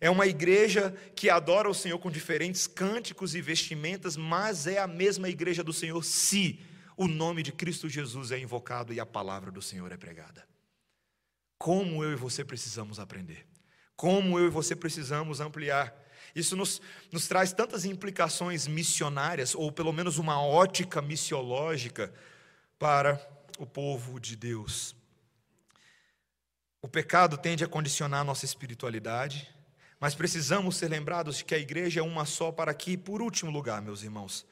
É 0.00 0.08
uma 0.08 0.26
igreja 0.26 0.94
que 1.16 1.28
adora 1.28 1.68
o 1.68 1.74
Senhor 1.74 1.98
com 1.98 2.10
diferentes 2.10 2.68
cânticos 2.68 3.34
e 3.34 3.40
vestimentas, 3.40 4.16
mas 4.16 4.68
é 4.68 4.78
a 4.78 4.86
mesma 4.86 5.28
igreja 5.28 5.64
do 5.64 5.72
Senhor 5.72 6.04
se 6.04 6.60
o 6.96 7.08
nome 7.08 7.42
de 7.42 7.50
Cristo 7.50 7.88
Jesus 7.88 8.30
é 8.30 8.38
invocado 8.38 8.92
e 8.92 9.00
a 9.00 9.06
palavra 9.06 9.50
do 9.50 9.62
Senhor 9.62 9.90
é 9.90 9.96
pregada. 9.96 10.46
Como 11.58 12.04
eu 12.04 12.12
e 12.12 12.16
você 12.16 12.44
precisamos 12.44 13.00
aprender 13.00 13.47
como 13.98 14.38
eu 14.38 14.46
e 14.46 14.48
você 14.48 14.76
precisamos 14.76 15.40
ampliar. 15.40 15.92
Isso 16.32 16.54
nos, 16.54 16.80
nos 17.10 17.26
traz 17.26 17.52
tantas 17.52 17.84
implicações 17.84 18.68
missionárias, 18.68 19.56
ou 19.56 19.72
pelo 19.72 19.92
menos 19.92 20.18
uma 20.18 20.40
ótica 20.40 21.02
missiológica 21.02 22.14
para 22.78 23.20
o 23.58 23.66
povo 23.66 24.20
de 24.20 24.36
Deus. 24.36 24.94
O 26.80 26.86
pecado 26.86 27.36
tende 27.36 27.64
a 27.64 27.68
condicionar 27.68 28.20
a 28.20 28.24
nossa 28.24 28.44
espiritualidade, 28.44 29.52
mas 29.98 30.14
precisamos 30.14 30.76
ser 30.76 30.86
lembrados 30.86 31.38
de 31.38 31.44
que 31.44 31.56
a 31.56 31.58
igreja 31.58 31.98
é 31.98 32.02
uma 32.02 32.24
só 32.24 32.52
para 32.52 32.72
que, 32.72 32.96
por 32.96 33.20
último 33.20 33.50
lugar, 33.50 33.82
meus 33.82 34.04
irmãos, 34.04 34.46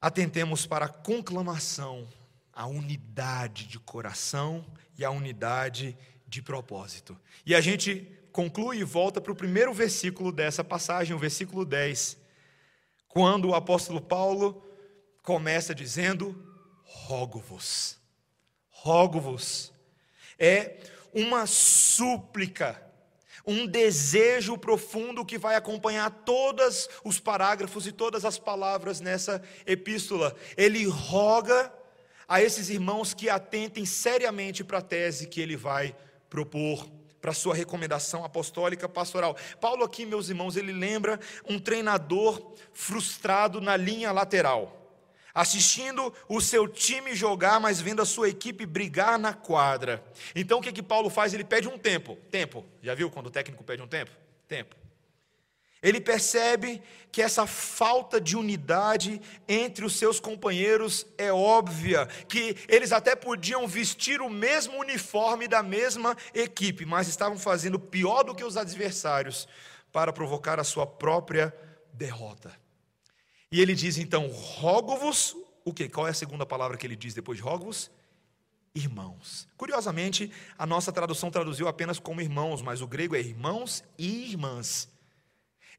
atentemos 0.00 0.66
para 0.66 0.84
a 0.84 0.88
conclamação, 0.88 2.08
a 2.52 2.64
unidade 2.64 3.66
de 3.66 3.80
coração 3.80 4.64
e 4.96 5.04
a 5.04 5.10
unidade 5.10 5.94
de 5.94 6.13
propósito. 6.42 7.18
E 7.44 7.54
a 7.54 7.60
gente 7.60 8.06
conclui 8.32 8.78
e 8.78 8.84
volta 8.84 9.20
para 9.20 9.32
o 9.32 9.36
primeiro 9.36 9.72
versículo 9.72 10.32
dessa 10.32 10.64
passagem, 10.64 11.14
o 11.14 11.18
versículo 11.18 11.64
10, 11.64 12.16
quando 13.06 13.50
o 13.50 13.54
apóstolo 13.54 14.00
Paulo 14.00 14.62
começa 15.22 15.74
dizendo: 15.74 16.36
rogo-vos. 16.82 17.96
Rogo-vos. 18.68 19.72
É 20.38 20.78
uma 21.12 21.46
súplica, 21.46 22.82
um 23.46 23.66
desejo 23.66 24.58
profundo 24.58 25.24
que 25.24 25.38
vai 25.38 25.54
acompanhar 25.54 26.10
todos 26.10 26.88
os 27.04 27.20
parágrafos 27.20 27.86
e 27.86 27.92
todas 27.92 28.24
as 28.24 28.36
palavras 28.36 29.00
nessa 29.00 29.40
epístola. 29.64 30.34
Ele 30.56 30.84
roga 30.86 31.72
a 32.26 32.42
esses 32.42 32.68
irmãos 32.68 33.14
que 33.14 33.28
atentem 33.28 33.86
seriamente 33.86 34.64
para 34.64 34.78
a 34.78 34.82
tese 34.82 35.28
que 35.28 35.40
ele 35.40 35.56
vai 35.56 35.94
propor 36.34 36.90
para 37.20 37.32
sua 37.32 37.54
recomendação 37.54 38.24
apostólica 38.24 38.88
pastoral. 38.88 39.36
Paulo 39.60 39.84
aqui, 39.84 40.04
meus 40.04 40.28
irmãos, 40.28 40.56
ele 40.56 40.72
lembra 40.72 41.20
um 41.48 41.60
treinador 41.60 42.56
frustrado 42.72 43.60
na 43.60 43.76
linha 43.76 44.10
lateral, 44.10 45.00
assistindo 45.32 46.12
o 46.28 46.40
seu 46.40 46.66
time 46.66 47.14
jogar, 47.14 47.60
mas 47.60 47.80
vendo 47.80 48.02
a 48.02 48.04
sua 48.04 48.28
equipe 48.28 48.66
brigar 48.66 49.16
na 49.16 49.32
quadra. 49.32 50.04
Então 50.34 50.58
o 50.58 50.62
que 50.62 50.72
que 50.72 50.82
Paulo 50.82 51.08
faz? 51.08 51.32
Ele 51.32 51.44
pede 51.44 51.68
um 51.68 51.78
tempo. 51.78 52.16
Tempo. 52.32 52.66
Já 52.82 52.96
viu 52.96 53.08
quando 53.08 53.28
o 53.28 53.30
técnico 53.30 53.62
pede 53.62 53.80
um 53.80 53.86
tempo? 53.86 54.10
Tempo. 54.48 54.74
Ele 55.84 56.00
percebe 56.00 56.80
que 57.12 57.20
essa 57.20 57.46
falta 57.46 58.18
de 58.18 58.38
unidade 58.38 59.20
entre 59.46 59.84
os 59.84 59.96
seus 59.96 60.18
companheiros 60.18 61.06
é 61.18 61.30
óbvia, 61.30 62.06
que 62.26 62.56
eles 62.68 62.90
até 62.90 63.14
podiam 63.14 63.68
vestir 63.68 64.22
o 64.22 64.30
mesmo 64.30 64.78
uniforme 64.78 65.46
da 65.46 65.62
mesma 65.62 66.16
equipe, 66.32 66.86
mas 66.86 67.06
estavam 67.06 67.38
fazendo 67.38 67.78
pior 67.78 68.24
do 68.24 68.34
que 68.34 68.42
os 68.42 68.56
adversários 68.56 69.46
para 69.92 70.10
provocar 70.10 70.58
a 70.58 70.64
sua 70.64 70.86
própria 70.86 71.54
derrota. 71.92 72.50
E 73.52 73.60
ele 73.60 73.74
diz 73.74 73.98
então: 73.98 74.28
rogo-vos, 74.28 75.36
o 75.66 75.72
que? 75.74 75.86
Qual 75.86 76.06
é 76.06 76.10
a 76.10 76.14
segunda 76.14 76.46
palavra 76.46 76.78
que 76.78 76.86
ele 76.86 76.96
diz 76.96 77.12
depois 77.12 77.36
de 77.36 77.44
rogo-vos? 77.44 77.90
Irmãos. 78.74 79.46
Curiosamente, 79.58 80.32
a 80.58 80.64
nossa 80.64 80.90
tradução 80.90 81.30
traduziu 81.30 81.68
apenas 81.68 81.98
como 81.98 82.22
irmãos, 82.22 82.62
mas 82.62 82.80
o 82.80 82.86
grego 82.86 83.14
é 83.14 83.20
irmãos 83.20 83.84
e 83.98 84.30
irmãs 84.30 84.93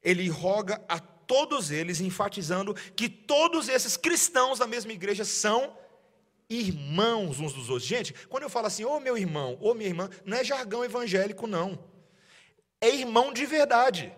ele 0.06 0.28
roga 0.28 0.80
a 0.88 1.00
todos 1.00 1.72
eles, 1.72 2.00
enfatizando 2.00 2.72
que 2.94 3.08
todos 3.08 3.68
esses 3.68 3.96
cristãos 3.96 4.60
da 4.60 4.66
mesma 4.66 4.92
igreja 4.92 5.24
são 5.24 5.76
irmãos 6.48 7.40
uns 7.40 7.52
dos 7.52 7.68
outros. 7.68 7.88
Gente, 7.88 8.14
quando 8.28 8.44
eu 8.44 8.48
falo 8.48 8.68
assim, 8.68 8.84
ô 8.84 8.92
oh, 8.92 9.00
meu 9.00 9.18
irmão, 9.18 9.58
ô 9.60 9.70
oh, 9.70 9.74
minha 9.74 9.88
irmã, 9.88 10.08
não 10.24 10.36
é 10.36 10.44
jargão 10.44 10.84
evangélico, 10.84 11.48
não. 11.48 11.76
É 12.80 12.88
irmão 12.88 13.32
de 13.32 13.44
verdade. 13.46 14.12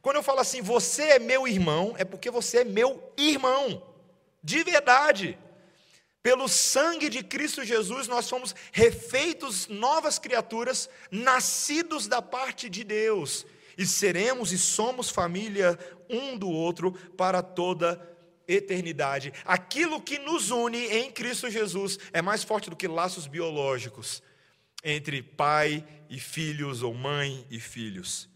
Quando 0.00 0.14
eu 0.14 0.22
falo 0.22 0.38
assim, 0.38 0.62
você 0.62 1.02
é 1.02 1.18
meu 1.18 1.48
irmão, 1.48 1.92
é 1.98 2.04
porque 2.04 2.30
você 2.30 2.58
é 2.58 2.64
meu 2.64 3.12
irmão, 3.16 3.82
de 4.44 4.62
verdade. 4.62 5.36
Pelo 6.22 6.46
sangue 6.46 7.08
de 7.08 7.24
Cristo 7.24 7.64
Jesus, 7.64 8.06
nós 8.06 8.30
fomos 8.30 8.54
refeitos 8.70 9.66
novas 9.66 10.20
criaturas, 10.20 10.88
nascidos 11.10 12.06
da 12.06 12.22
parte 12.22 12.70
de 12.70 12.84
Deus 12.84 13.44
e 13.76 13.86
seremos 13.86 14.52
e 14.52 14.58
somos 14.58 15.10
família 15.10 15.78
um 16.08 16.36
do 16.36 16.48
outro 16.48 16.92
para 17.16 17.42
toda 17.42 18.00
eternidade. 18.46 19.32
Aquilo 19.44 20.00
que 20.00 20.18
nos 20.18 20.50
une 20.50 20.78
em 20.78 21.10
Cristo 21.10 21.50
Jesus 21.50 21.98
é 22.12 22.20
mais 22.20 22.42
forte 22.42 22.68
do 22.68 22.76
que 22.76 22.88
laços 22.88 23.26
biológicos 23.26 24.22
entre 24.84 25.22
pai 25.22 25.84
e 26.10 26.18
filhos 26.18 26.82
ou 26.82 26.92
mãe 26.92 27.46
e 27.50 27.60
filhos. 27.60 28.28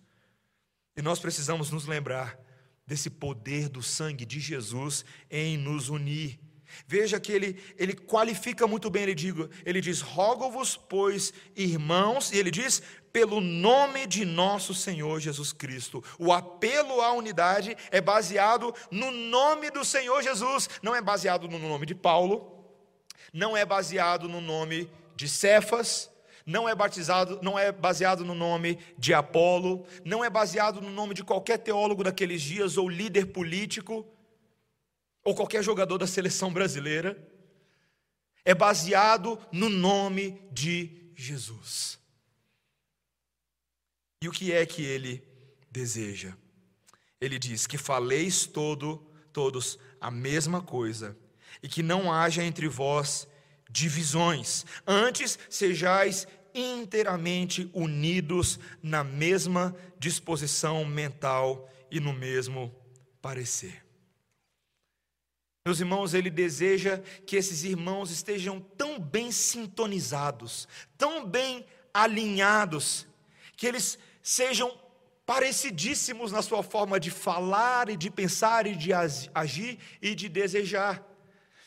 E 0.96 1.02
nós 1.02 1.18
precisamos 1.18 1.70
nos 1.70 1.86
lembrar 1.86 2.38
desse 2.86 3.10
poder 3.10 3.68
do 3.68 3.82
sangue 3.82 4.24
de 4.24 4.38
Jesus 4.38 5.04
em 5.30 5.58
nos 5.58 5.88
unir. 5.88 6.38
Veja 6.86 7.18
que 7.20 7.32
ele, 7.32 7.62
ele 7.78 7.94
qualifica 7.94 8.66
muito 8.66 8.90
bem, 8.90 9.04
ele, 9.04 9.14
digo, 9.14 9.48
ele 9.64 9.80
diz: 9.80 10.00
rogo-vos, 10.00 10.76
pois, 10.76 11.32
irmãos, 11.54 12.32
e 12.32 12.38
ele 12.38 12.50
diz: 12.50 12.82
pelo 13.16 13.40
nome 13.40 14.06
de 14.06 14.26
nosso 14.26 14.74
Senhor 14.74 15.20
Jesus 15.20 15.50
Cristo. 15.50 16.04
O 16.18 16.32
apelo 16.34 17.00
à 17.00 17.12
unidade 17.12 17.74
é 17.90 17.98
baseado 17.98 18.74
no 18.90 19.10
nome 19.10 19.70
do 19.70 19.84
Senhor 19.84 20.22
Jesus, 20.22 20.68
não 20.82 20.94
é 20.94 21.00
baseado 21.00 21.48
no 21.48 21.58
nome 21.58 21.86
de 21.86 21.94
Paulo, 21.94 22.62
não 23.32 23.56
é 23.56 23.64
baseado 23.64 24.28
no 24.28 24.40
nome 24.40 24.90
de 25.14 25.28
Cefas, 25.28 26.10
não 26.44 26.68
é 26.68 26.74
batizado, 26.74 27.40
não 27.42 27.58
é 27.58 27.72
baseado 27.72 28.24
no 28.24 28.34
nome 28.34 28.78
de 28.98 29.14
Apolo, 29.14 29.86
não 30.04 30.22
é 30.22 30.28
baseado 30.28 30.80
no 30.80 30.90
nome 30.90 31.14
de 31.14 31.24
qualquer 31.24 31.58
teólogo 31.58 32.04
daqueles 32.04 32.42
dias 32.42 32.76
ou 32.76 32.88
líder 32.88 33.26
político 33.26 34.06
ou 35.26 35.34
qualquer 35.34 35.62
jogador 35.62 35.98
da 35.98 36.06
seleção 36.06 36.52
brasileira. 36.52 37.18
É 38.44 38.54
baseado 38.54 39.36
no 39.50 39.68
nome 39.68 40.40
de 40.52 41.10
Jesus. 41.16 41.98
E 44.22 44.28
o 44.28 44.32
que 44.32 44.52
é 44.52 44.64
que 44.64 44.84
ele 44.84 45.26
deseja? 45.68 46.32
Ele 47.20 47.40
diz 47.40 47.66
que 47.66 47.76
faleis 47.76 48.46
todo, 48.46 49.04
todos 49.32 49.80
a 50.00 50.12
mesma 50.12 50.62
coisa 50.62 51.18
e 51.60 51.68
que 51.68 51.82
não 51.82 52.12
haja 52.12 52.44
entre 52.44 52.68
vós 52.68 53.26
divisões, 53.68 54.64
antes 54.86 55.36
sejais 55.50 56.28
inteiramente 56.54 57.68
unidos 57.74 58.60
na 58.80 59.02
mesma 59.02 59.74
disposição 59.98 60.84
mental 60.84 61.68
e 61.90 61.98
no 61.98 62.12
mesmo 62.12 62.72
parecer. 63.20 63.85
Meus 65.66 65.80
irmãos, 65.80 66.14
ele 66.14 66.30
deseja 66.30 67.00
que 67.26 67.34
esses 67.34 67.64
irmãos 67.64 68.12
estejam 68.12 68.60
tão 68.78 69.00
bem 69.00 69.32
sintonizados, 69.32 70.68
tão 70.96 71.26
bem 71.26 71.66
alinhados, 71.92 73.04
que 73.56 73.66
eles 73.66 73.98
sejam 74.22 74.72
parecidíssimos 75.26 76.30
na 76.30 76.40
sua 76.40 76.62
forma 76.62 77.00
de 77.00 77.10
falar 77.10 77.90
e 77.90 77.96
de 77.96 78.08
pensar 78.08 78.64
e 78.68 78.76
de 78.76 78.92
agir 78.92 79.80
e 80.00 80.14
de 80.14 80.28
desejar. 80.28 81.04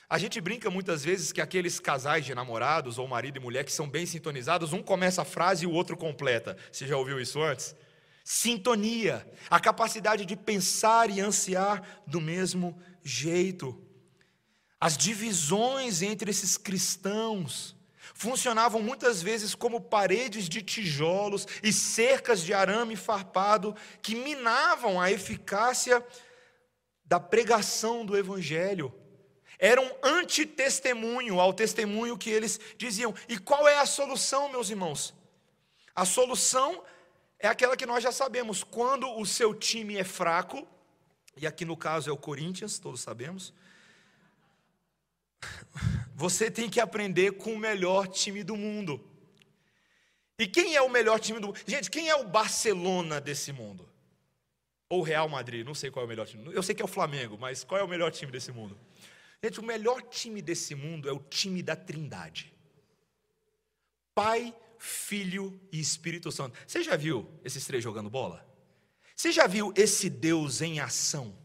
A 0.10 0.18
gente 0.18 0.40
brinca 0.40 0.70
muitas 0.70 1.04
vezes 1.04 1.34
que 1.34 1.42
aqueles 1.42 1.78
casais 1.78 2.24
de 2.24 2.34
namorados 2.34 2.98
ou 2.98 3.06
marido 3.06 3.36
e 3.36 3.42
mulher 3.42 3.66
que 3.66 3.72
são 3.72 3.90
bem 3.90 4.06
sintonizados, 4.06 4.72
um 4.72 4.82
começa 4.82 5.24
a 5.24 5.26
frase 5.26 5.66
e 5.66 5.68
o 5.68 5.74
outro 5.74 5.98
completa. 5.98 6.56
Você 6.72 6.88
já 6.88 6.96
ouviu 6.96 7.20
isso 7.20 7.42
antes? 7.42 7.76
Sintonia, 8.24 9.30
a 9.50 9.60
capacidade 9.60 10.24
de 10.24 10.38
pensar 10.38 11.10
e 11.10 11.20
ansiar 11.20 12.02
do 12.08 12.22
mesmo 12.22 12.80
jeito. 13.04 13.89
As 14.80 14.98
divisões 14.98 16.02
entre 16.02 16.32
esses 16.32 16.58
cristãos, 16.58 17.76
funcionavam 18.14 18.82
muitas 18.82 19.22
vezes 19.22 19.56
como 19.56 19.80
paredes 19.80 20.50
de 20.50 20.62
tijolos 20.62 21.48
e 21.64 21.72
cercas 21.72 22.42
de 22.42 22.54
arame 22.54 22.98
farpado 22.98 23.76
que 24.02 24.14
minavam 24.14 25.00
a 25.00 25.10
eficácia 25.10 26.06
da 27.06 27.20
pregação 27.20 28.06
do 28.06 28.18
evangelho. 28.18 28.94
Era 29.58 29.82
um 29.82 29.92
antitestemunho 30.04 31.40
ao 31.40 31.54
testemunho 31.54 32.18
que 32.18 32.30
eles 32.30 32.60
diziam. 32.78 33.14
E 33.28 33.38
qual 33.38 33.68
é 33.68 33.80
a 33.80 33.86
solução, 33.86 34.50
meus 34.50 34.70
irmãos? 34.70 35.14
A 35.96 36.06
solução 36.06 36.84
é 37.40 37.48
aquela 37.48 37.76
que 37.76 37.86
nós 37.86 38.04
já 38.04 38.12
sabemos. 38.12 38.64
Quando 38.64 39.10
o 39.18 39.26
seu 39.26 39.54
time 39.54 39.98
é 39.98 40.04
fraco, 40.04 40.68
e 41.38 41.48
aqui 41.48 41.66
no 41.66 41.76
caso 41.76 42.10
é 42.10 42.14
o 42.14 42.18
Corinthians, 42.18 42.80
todos 42.80 43.02
sabemos, 43.02 43.54
você 46.16 46.52
tem 46.52 46.70
que 46.70 46.80
aprender 46.80 47.34
com 47.34 47.54
o 47.54 47.58
melhor 47.58 48.08
time 48.08 48.44
do 48.44 48.56
mundo. 48.56 49.04
E 50.38 50.48
quem 50.48 50.76
é 50.76 50.82
o 50.82 50.90
melhor 50.90 51.20
time 51.20 51.40
do 51.40 51.48
mundo? 51.48 51.60
Gente, 51.66 51.90
quem 51.90 52.10
é 52.10 52.16
o 52.16 52.28
Barcelona 52.28 53.20
desse 53.22 53.52
mundo? 53.52 53.90
Ou 54.90 55.02
Real 55.02 55.30
Madrid, 55.30 55.66
não 55.66 55.76
sei 55.76 55.92
qual 55.92 56.04
é 56.04 56.06
o 56.06 56.10
melhor 56.10 56.26
time. 56.28 56.54
Eu 56.54 56.64
sei 56.64 56.74
que 56.74 56.82
é 56.82 56.86
o 56.86 56.90
Flamengo, 56.90 57.38
mas 57.38 57.64
qual 57.64 57.80
é 57.80 57.84
o 57.84 57.88
melhor 57.88 58.12
time 58.12 58.32
desse 58.32 58.52
mundo? 58.52 58.78
Gente, 59.44 59.60
o 59.60 59.64
melhor 59.64 60.02
time 60.02 60.42
desse 60.42 60.76
mundo 60.76 61.08
é 61.08 61.12
o 61.14 61.20
time 61.20 61.62
da 61.62 61.76
Trindade. 61.76 62.54
Pai, 64.16 64.54
Filho 64.78 65.60
e 65.72 65.80
Espírito 65.80 66.32
Santo. 66.32 66.58
Você 66.68 66.84
já 66.84 66.96
viu 66.96 67.30
esses 67.44 67.66
três 67.66 67.84
jogando 67.84 68.10
bola? 68.10 68.46
Você 69.16 69.32
já 69.32 69.48
viu 69.48 69.74
esse 69.76 70.10
Deus 70.10 70.62
em 70.62 70.80
ação? 70.80 71.38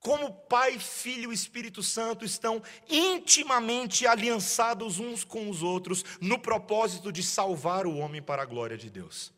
Como 0.00 0.32
Pai, 0.32 0.78
Filho 0.78 1.32
e 1.32 1.34
Espírito 1.34 1.82
Santo 1.82 2.24
estão 2.24 2.62
intimamente 2.88 4.06
aliançados 4.06 4.98
uns 4.98 5.24
com 5.24 5.50
os 5.50 5.62
outros 5.62 6.04
no 6.20 6.38
propósito 6.38 7.12
de 7.12 7.22
salvar 7.22 7.86
o 7.86 7.96
homem 7.96 8.22
para 8.22 8.42
a 8.42 8.46
glória 8.46 8.76
de 8.76 8.88
Deus. 8.90 9.32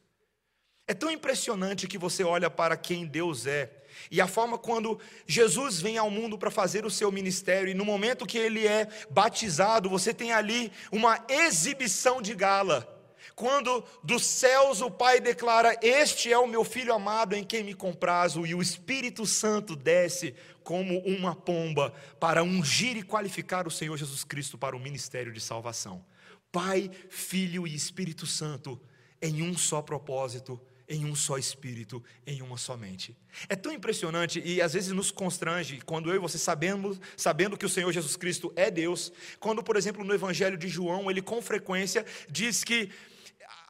É 0.86 0.94
tão 0.94 1.10
impressionante 1.10 1.86
que 1.86 1.96
você 1.96 2.24
olha 2.24 2.50
para 2.50 2.76
quem 2.76 3.06
Deus 3.06 3.46
é 3.46 3.80
e 4.10 4.20
a 4.20 4.26
forma 4.26 4.58
quando 4.58 4.98
Jesus 5.26 5.80
vem 5.80 5.98
ao 5.98 6.10
mundo 6.10 6.38
para 6.38 6.50
fazer 6.50 6.84
o 6.84 6.90
seu 6.90 7.10
ministério, 7.10 7.70
e 7.70 7.74
no 7.74 7.84
momento 7.84 8.26
que 8.26 8.38
ele 8.38 8.66
é 8.66 8.88
batizado, 9.10 9.88
você 9.88 10.14
tem 10.14 10.32
ali 10.32 10.72
uma 10.92 11.24
exibição 11.28 12.22
de 12.22 12.34
gala 12.34 12.99
quando 13.40 13.82
dos 14.04 14.26
céus 14.26 14.82
o 14.82 14.90
Pai 14.90 15.18
declara: 15.18 15.74
Este 15.80 16.30
é 16.30 16.36
o 16.36 16.46
meu 16.46 16.62
filho 16.62 16.92
amado 16.92 17.34
em 17.34 17.42
quem 17.42 17.64
me 17.64 17.72
comprazo, 17.72 18.46
e 18.46 18.54
o 18.54 18.60
Espírito 18.60 19.24
Santo 19.24 19.74
desce 19.74 20.34
como 20.62 20.98
uma 20.98 21.34
pomba 21.34 21.90
para 22.20 22.42
ungir 22.42 22.98
e 22.98 23.02
qualificar 23.02 23.66
o 23.66 23.70
Senhor 23.70 23.96
Jesus 23.96 24.24
Cristo 24.24 24.58
para 24.58 24.76
o 24.76 24.78
ministério 24.78 25.32
de 25.32 25.40
salvação. 25.40 26.04
Pai, 26.52 26.90
Filho 27.08 27.66
e 27.66 27.74
Espírito 27.74 28.26
Santo 28.26 28.78
em 29.22 29.42
um 29.42 29.56
só 29.56 29.80
propósito, 29.80 30.60
em 30.86 31.06
um 31.06 31.14
só 31.14 31.38
espírito, 31.38 32.02
em 32.26 32.42
uma 32.42 32.58
só 32.58 32.76
mente. 32.76 33.16
É 33.48 33.54
tão 33.54 33.72
impressionante 33.72 34.42
e 34.44 34.60
às 34.60 34.74
vezes 34.74 34.90
nos 34.90 35.12
constrange 35.12 35.80
quando 35.86 36.10
eu 36.10 36.16
e 36.16 36.18
você 36.18 36.36
sabemos, 36.36 37.00
sabendo 37.16 37.56
que 37.56 37.64
o 37.64 37.68
Senhor 37.68 37.90
Jesus 37.92 38.16
Cristo 38.16 38.52
é 38.56 38.70
Deus, 38.70 39.12
quando, 39.38 39.62
por 39.62 39.76
exemplo, 39.76 40.04
no 40.04 40.12
Evangelho 40.12 40.58
de 40.58 40.68
João, 40.68 41.08
ele 41.08 41.22
com 41.22 41.40
frequência 41.40 42.04
diz 42.28 42.64
que 42.64 42.90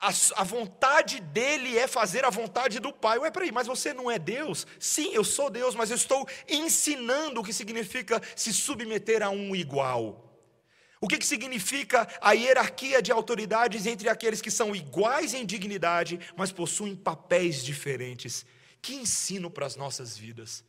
a, 0.01 0.11
a, 0.37 0.45
vontade 0.45 1.21
dele 1.21 1.77
é 1.77 1.87
fazer 1.87 2.25
a 2.25 2.31
vontade 2.31 2.81
do 2.81 2.91
Pai. 2.91 3.19
Ué, 3.19 3.31
peraí, 3.31 3.53
mas 3.53 3.67
você 3.67 3.93
não 3.93 4.11
é 4.11 4.19
Deus? 4.19 4.67
Sim, 4.79 5.11
eu 5.13 5.23
sou 5.23 5.51
Deus, 5.51 5.75
mas 5.75 5.91
eu 5.91 5.97
estou 5.97 6.27
ensinando 6.49 7.41
o 7.41 7.45
que 7.45 7.53
significa 7.53 8.21
se 8.35 8.53
submeter 8.53 9.23
a 9.23 9.29
um 9.29 9.55
igual. 9.55 10.27
O 11.03 11.07
que, 11.07 11.19
que 11.19 11.27
significa 11.27 12.09
a 12.21 12.33
hierarquia 12.33 13.03
de 13.03 13.13
autoridades 13.13 13.87
entre 13.87 14.09
aqueles 14.09 14.41
que 14.41 14.51
são 14.51 14.75
iguais 14.75 15.35
em 15.35 15.45
dignidade, 15.45 16.19
mas 16.35 16.51
possuem 16.51 16.97
papéis 16.97 17.63
diferentes? 17.63 18.47
Que 18.81 18.95
ensino 18.95 19.51
para 19.51 19.67
as 19.67 19.77
nossas 19.77 20.17
vidas. 20.17 20.65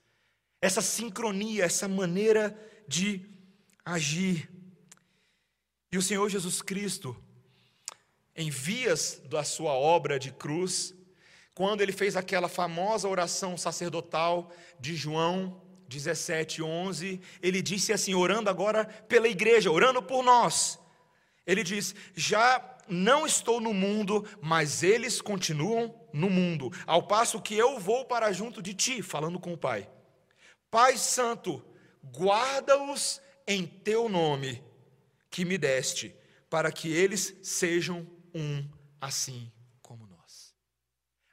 Essa 0.61 0.81
sincronia, 0.81 1.63
essa 1.63 1.87
maneira 1.87 2.57
de 2.85 3.25
agir. 3.85 4.49
E 5.89 5.97
o 5.97 6.01
Senhor 6.01 6.29
Jesus 6.29 6.61
Cristo, 6.61 7.15
em 8.41 8.49
vias 8.49 9.21
da 9.25 9.43
sua 9.43 9.73
obra 9.73 10.17
de 10.17 10.31
cruz, 10.31 10.95
quando 11.53 11.81
ele 11.81 11.91
fez 11.91 12.15
aquela 12.15 12.49
famosa 12.49 13.07
oração 13.07 13.55
sacerdotal 13.57 14.51
de 14.79 14.95
João 14.95 15.61
17, 15.87 16.63
11, 16.63 17.21
ele 17.41 17.61
disse 17.61 17.93
assim, 17.93 18.15
orando 18.15 18.49
agora 18.49 18.85
pela 19.07 19.27
igreja, 19.27 19.69
orando 19.69 20.01
por 20.01 20.23
nós. 20.23 20.79
Ele 21.45 21.63
diz: 21.63 21.93
Já 22.15 22.77
não 22.87 23.25
estou 23.25 23.59
no 23.59 23.73
mundo, 23.73 24.25
mas 24.41 24.83
eles 24.83 25.21
continuam 25.21 25.93
no 26.13 26.29
mundo, 26.29 26.71
ao 26.85 27.03
passo 27.03 27.41
que 27.41 27.55
eu 27.55 27.79
vou 27.79 28.05
para 28.05 28.31
junto 28.31 28.61
de 28.61 28.73
ti, 28.73 29.01
falando 29.01 29.39
com 29.39 29.53
o 29.53 29.57
Pai. 29.57 29.89
Pai 30.69 30.97
Santo, 30.97 31.63
guarda-os 32.03 33.21
em 33.45 33.65
teu 33.65 34.07
nome 34.07 34.63
que 35.29 35.45
me 35.45 35.57
deste, 35.57 36.15
para 36.49 36.71
que 36.71 36.91
eles 36.91 37.35
sejam 37.41 38.07
um, 38.33 38.67
assim 38.99 39.51
como 39.81 40.07
nós. 40.07 40.53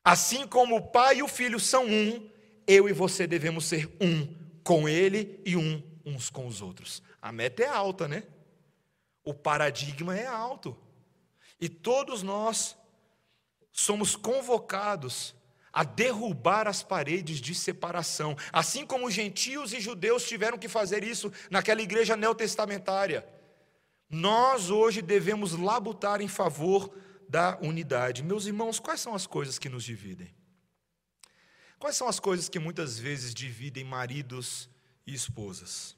Assim 0.05 0.47
como 0.47 0.77
o 0.77 0.91
Pai 0.91 1.19
e 1.19 1.23
o 1.23 1.29
Filho 1.29 1.61
são 1.61 1.87
um, 1.87 2.31
eu 2.67 2.89
e 2.89 2.93
você 2.93 3.27
devemos 3.27 3.65
ser 3.65 3.89
um 4.01 4.35
com 4.63 4.89
ele 4.89 5.41
e 5.45 5.57
um 5.57 5.83
uns 6.05 6.31
com 6.31 6.47
os 6.47 6.63
outros. 6.63 7.03
A 7.21 7.31
meta 7.31 7.63
é 7.63 7.69
alta, 7.69 8.09
né? 8.09 8.23
O 9.23 9.35
paradigma 9.35 10.17
é 10.17 10.27
alto. 10.27 10.77
E 11.61 11.69
todos 11.69 12.23
nós 12.23 12.77
somos 13.71 14.17
convocados 14.17 15.35
a 15.73 15.85
derrubar 15.85 16.67
as 16.67 16.83
paredes 16.83 17.41
de 17.41 17.55
separação, 17.55 18.37
assim 18.53 18.87
como 18.87 19.11
gentios 19.11 19.73
e 19.73 19.81
judeus 19.81 20.27
tiveram 20.27 20.59
que 20.59 20.69
fazer 20.69 21.05
isso 21.05 21.31
naquela 21.51 21.83
igreja 21.83 22.17
neotestamentária. 22.17 23.27
Nós 24.09 24.71
hoje 24.71 25.03
devemos 25.03 25.53
labutar 25.53 26.21
em 26.21 26.29
favor 26.29 26.94
da 27.29 27.59
unidade. 27.61 28.23
Meus 28.23 28.47
irmãos, 28.47 28.81
quais 28.81 29.01
são 29.01 29.14
as 29.14 29.27
coisas 29.27 29.59
que 29.59 29.68
nos 29.68 29.85
dividem? 29.85 30.35
Quais 31.79 31.97
são 31.97 32.09
as 32.09 32.18
coisas 32.18 32.49
que 32.49 32.59
muitas 32.59 32.99
vezes 32.99 33.35
dividem 33.35 33.85
maridos 33.85 34.68
e 35.07 35.14
esposas? 35.14 35.97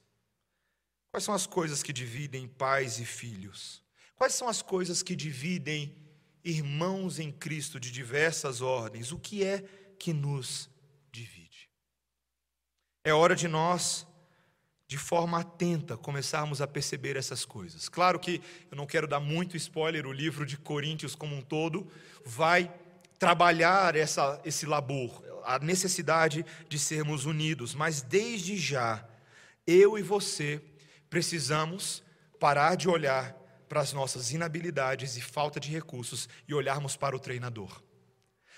Quais 1.11 1.25
são 1.25 1.35
as 1.35 1.47
coisas 1.47 1.83
que 1.83 1.93
dividem 1.93 2.47
pais 2.47 2.99
e 2.99 3.05
filhos? 3.05 3.83
Quais 4.17 4.35
são 4.35 4.49
as 4.49 4.61
coisas 4.61 5.03
que 5.03 5.17
dividem 5.17 5.97
irmãos 6.45 7.19
em 7.19 7.33
Cristo 7.33 7.81
de 7.81 7.91
diversas 7.91 8.61
ordens? 8.61 9.13
O 9.13 9.19
que 9.19 9.45
é 9.45 9.63
que 9.99 10.13
nos 10.13 10.69
divide? 11.11 11.71
É 13.03 13.15
hora 13.15 13.35
de 13.35 13.49
nós, 13.49 14.07
de 14.91 14.99
forma 14.99 15.39
atenta, 15.39 15.97
começarmos 15.97 16.61
a 16.61 16.67
perceber 16.67 17.17
essas 17.17 17.45
coisas. 17.45 17.89
Claro 17.89 18.19
que 18.19 18.43
eu 18.69 18.77
não 18.77 18.87
quero 18.87 19.07
dar 19.07 19.21
muito 19.21 19.57
spoiler, 19.57 20.05
o 20.05 20.13
livro 20.13 20.45
de 20.45 20.57
Coríntios 20.57 21.15
como 21.15 21.37
um 21.37 21.41
todo 21.41 21.87
vai 22.27 22.75
trabalhar 23.17 23.95
essa, 23.95 24.41
esse 24.45 24.67
labor, 24.67 25.23
a 25.45 25.61
necessidade 25.61 26.45
de 26.69 26.77
sermos 26.77 27.25
unidos, 27.25 27.73
mas 27.73 28.03
desde 28.03 28.57
já, 28.57 29.09
eu 29.65 29.97
e 29.97 30.03
você 30.03 30.61
precisamos 31.09 32.03
parar 32.41 32.75
de 32.75 32.89
olhar 32.89 33.33
para 33.69 33.81
as 33.81 33.93
nossas 33.93 34.33
inabilidades 34.33 35.17
e 35.17 35.21
falta 35.21 35.61
de 35.61 35.71
recursos 35.71 36.29
e 36.49 36.53
olharmos 36.53 36.97
para 36.97 37.15
o 37.15 37.21
treinador. 37.21 37.81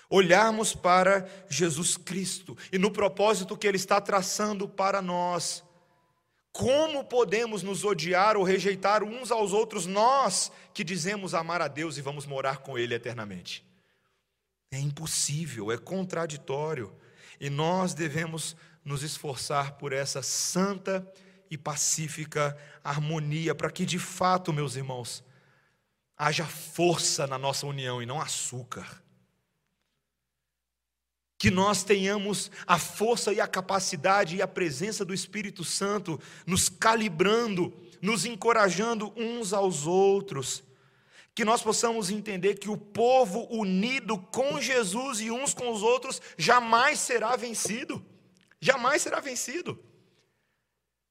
Olharmos 0.09 0.73
para 0.73 1.29
Jesus 1.47 1.95
Cristo 1.95 2.57
e 2.71 2.79
no 2.79 2.89
propósito 2.89 3.55
que 3.55 3.67
Ele 3.67 3.77
está 3.77 4.01
traçando 4.01 4.67
para 4.67 4.99
nós. 4.99 5.63
Como 6.53 7.03
podemos 7.03 7.63
nos 7.63 7.83
odiar 7.83 8.37
ou 8.37 8.43
rejeitar 8.43 9.03
uns 9.03 9.31
aos 9.31 9.51
outros, 9.51 9.87
nós 9.87 10.51
que 10.71 10.83
dizemos 10.83 11.33
amar 11.33 11.63
a 11.63 11.67
Deus 11.67 11.97
e 11.97 12.01
vamos 12.01 12.27
morar 12.27 12.59
com 12.59 12.77
Ele 12.77 12.93
eternamente? 12.93 13.65
É 14.71 14.79
impossível, 14.79 15.71
é 15.71 15.77
contraditório. 15.79 16.95
E 17.39 17.49
nós 17.49 17.95
devemos 17.95 18.55
nos 18.85 19.01
esforçar 19.01 19.73
por 19.73 19.91
essa 19.91 20.21
santa 20.21 21.11
e 21.49 21.57
pacífica 21.57 22.55
harmonia, 22.83 23.55
para 23.55 23.71
que 23.71 23.83
de 23.83 23.97
fato, 23.97 24.53
meus 24.53 24.75
irmãos, 24.75 25.23
haja 26.15 26.45
força 26.45 27.25
na 27.25 27.39
nossa 27.39 27.65
união 27.65 27.99
e 27.99 28.05
não 28.05 28.21
açúcar. 28.21 29.02
Que 31.43 31.51
nós 31.51 31.83
tenhamos 31.83 32.49
a 32.65 32.79
força 32.79 33.33
e 33.33 33.41
a 33.41 33.45
capacidade 33.45 34.37
e 34.37 34.41
a 34.41 34.47
presença 34.47 35.03
do 35.03 35.13
Espírito 35.13 35.65
Santo 35.65 36.17
nos 36.47 36.69
calibrando, 36.69 37.73
nos 38.01 38.23
encorajando 38.23 39.11
uns 39.17 39.51
aos 39.51 39.85
outros 39.85 40.63
que 41.35 41.43
nós 41.43 41.61
possamos 41.61 42.09
entender 42.09 42.55
que 42.59 42.69
o 42.69 42.77
povo 42.77 43.45
unido 43.53 44.17
com 44.17 44.61
Jesus 44.61 45.19
e 45.19 45.29
uns 45.29 45.53
com 45.53 45.69
os 45.69 45.83
outros 45.83 46.21
jamais 46.37 46.97
será 46.99 47.35
vencido. 47.35 48.01
Jamais 48.61 49.01
será 49.01 49.19
vencido. 49.19 49.77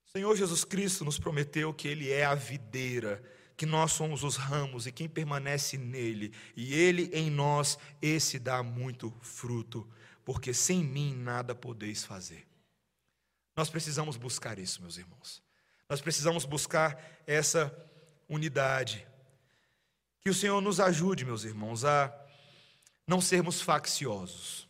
O 0.07 0.17
Senhor 0.17 0.35
Jesus 0.35 0.63
Cristo 0.63 1.05
nos 1.05 1.19
prometeu 1.19 1.71
que 1.75 1.87
Ele 1.87 2.09
é 2.09 2.25
a 2.25 2.33
videira, 2.33 3.21
que 3.55 3.67
nós 3.67 3.91
somos 3.91 4.23
os 4.23 4.35
ramos 4.35 4.87
e 4.87 4.91
quem 4.91 5.07
permanece 5.07 5.77
nele, 5.77 6.33
e 6.55 6.73
Ele 6.73 7.11
em 7.13 7.29
nós, 7.29 7.77
esse 8.01 8.39
dá 8.39 8.63
muito 8.63 9.13
fruto, 9.21 9.87
porque 10.23 10.53
sem 10.53 10.83
mim 10.83 11.15
nada 11.15 11.53
podeis 11.53 12.03
fazer. 12.03 12.47
Nós 13.55 13.69
precisamos 13.69 14.17
buscar 14.17 14.57
isso, 14.57 14.81
meus 14.81 14.97
irmãos. 14.97 15.41
Nós 15.87 16.01
precisamos 16.01 16.45
buscar 16.45 16.99
essa 17.27 17.71
unidade. 18.27 19.07
Que 20.21 20.29
o 20.29 20.33
Senhor 20.33 20.59
nos 20.61 20.79
ajude, 20.79 21.25
meus 21.25 21.43
irmãos, 21.43 21.85
a 21.85 22.13
não 23.05 23.21
sermos 23.21 23.61
facciosos. 23.61 24.67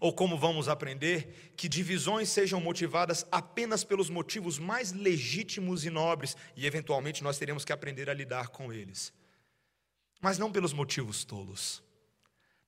Ou 0.00 0.12
como 0.12 0.36
vamos 0.36 0.68
aprender, 0.68 1.52
que 1.56 1.68
divisões 1.68 2.28
sejam 2.28 2.60
motivadas 2.60 3.24
apenas 3.30 3.84
pelos 3.84 4.10
motivos 4.10 4.58
mais 4.58 4.92
legítimos 4.92 5.84
e 5.84 5.90
nobres, 5.90 6.36
e 6.56 6.66
eventualmente 6.66 7.22
nós 7.22 7.38
teremos 7.38 7.64
que 7.64 7.72
aprender 7.72 8.10
a 8.10 8.14
lidar 8.14 8.48
com 8.48 8.72
eles. 8.72 9.12
Mas 10.20 10.36
não 10.36 10.50
pelos 10.50 10.72
motivos 10.72 11.24
tolos. 11.24 11.82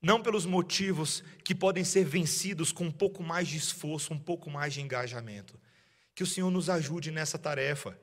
Não 0.03 0.23
pelos 0.23 0.47
motivos 0.47 1.23
que 1.45 1.55
podem 1.55 1.85
ser 1.85 2.05
vencidos 2.05 2.73
com 2.73 2.85
um 2.85 2.91
pouco 2.91 3.23
mais 3.23 3.47
de 3.49 3.57
esforço, 3.57 4.15
um 4.15 4.19
pouco 4.19 4.51
mais 4.51 4.73
de 4.73 4.81
engajamento. 4.81 5.61
Que 6.15 6.23
o 6.23 6.27
Senhor 6.27 6.51
nos 6.51 6.71
ajude 6.71 7.11
nessa 7.11 7.39
tarefa. 7.39 7.99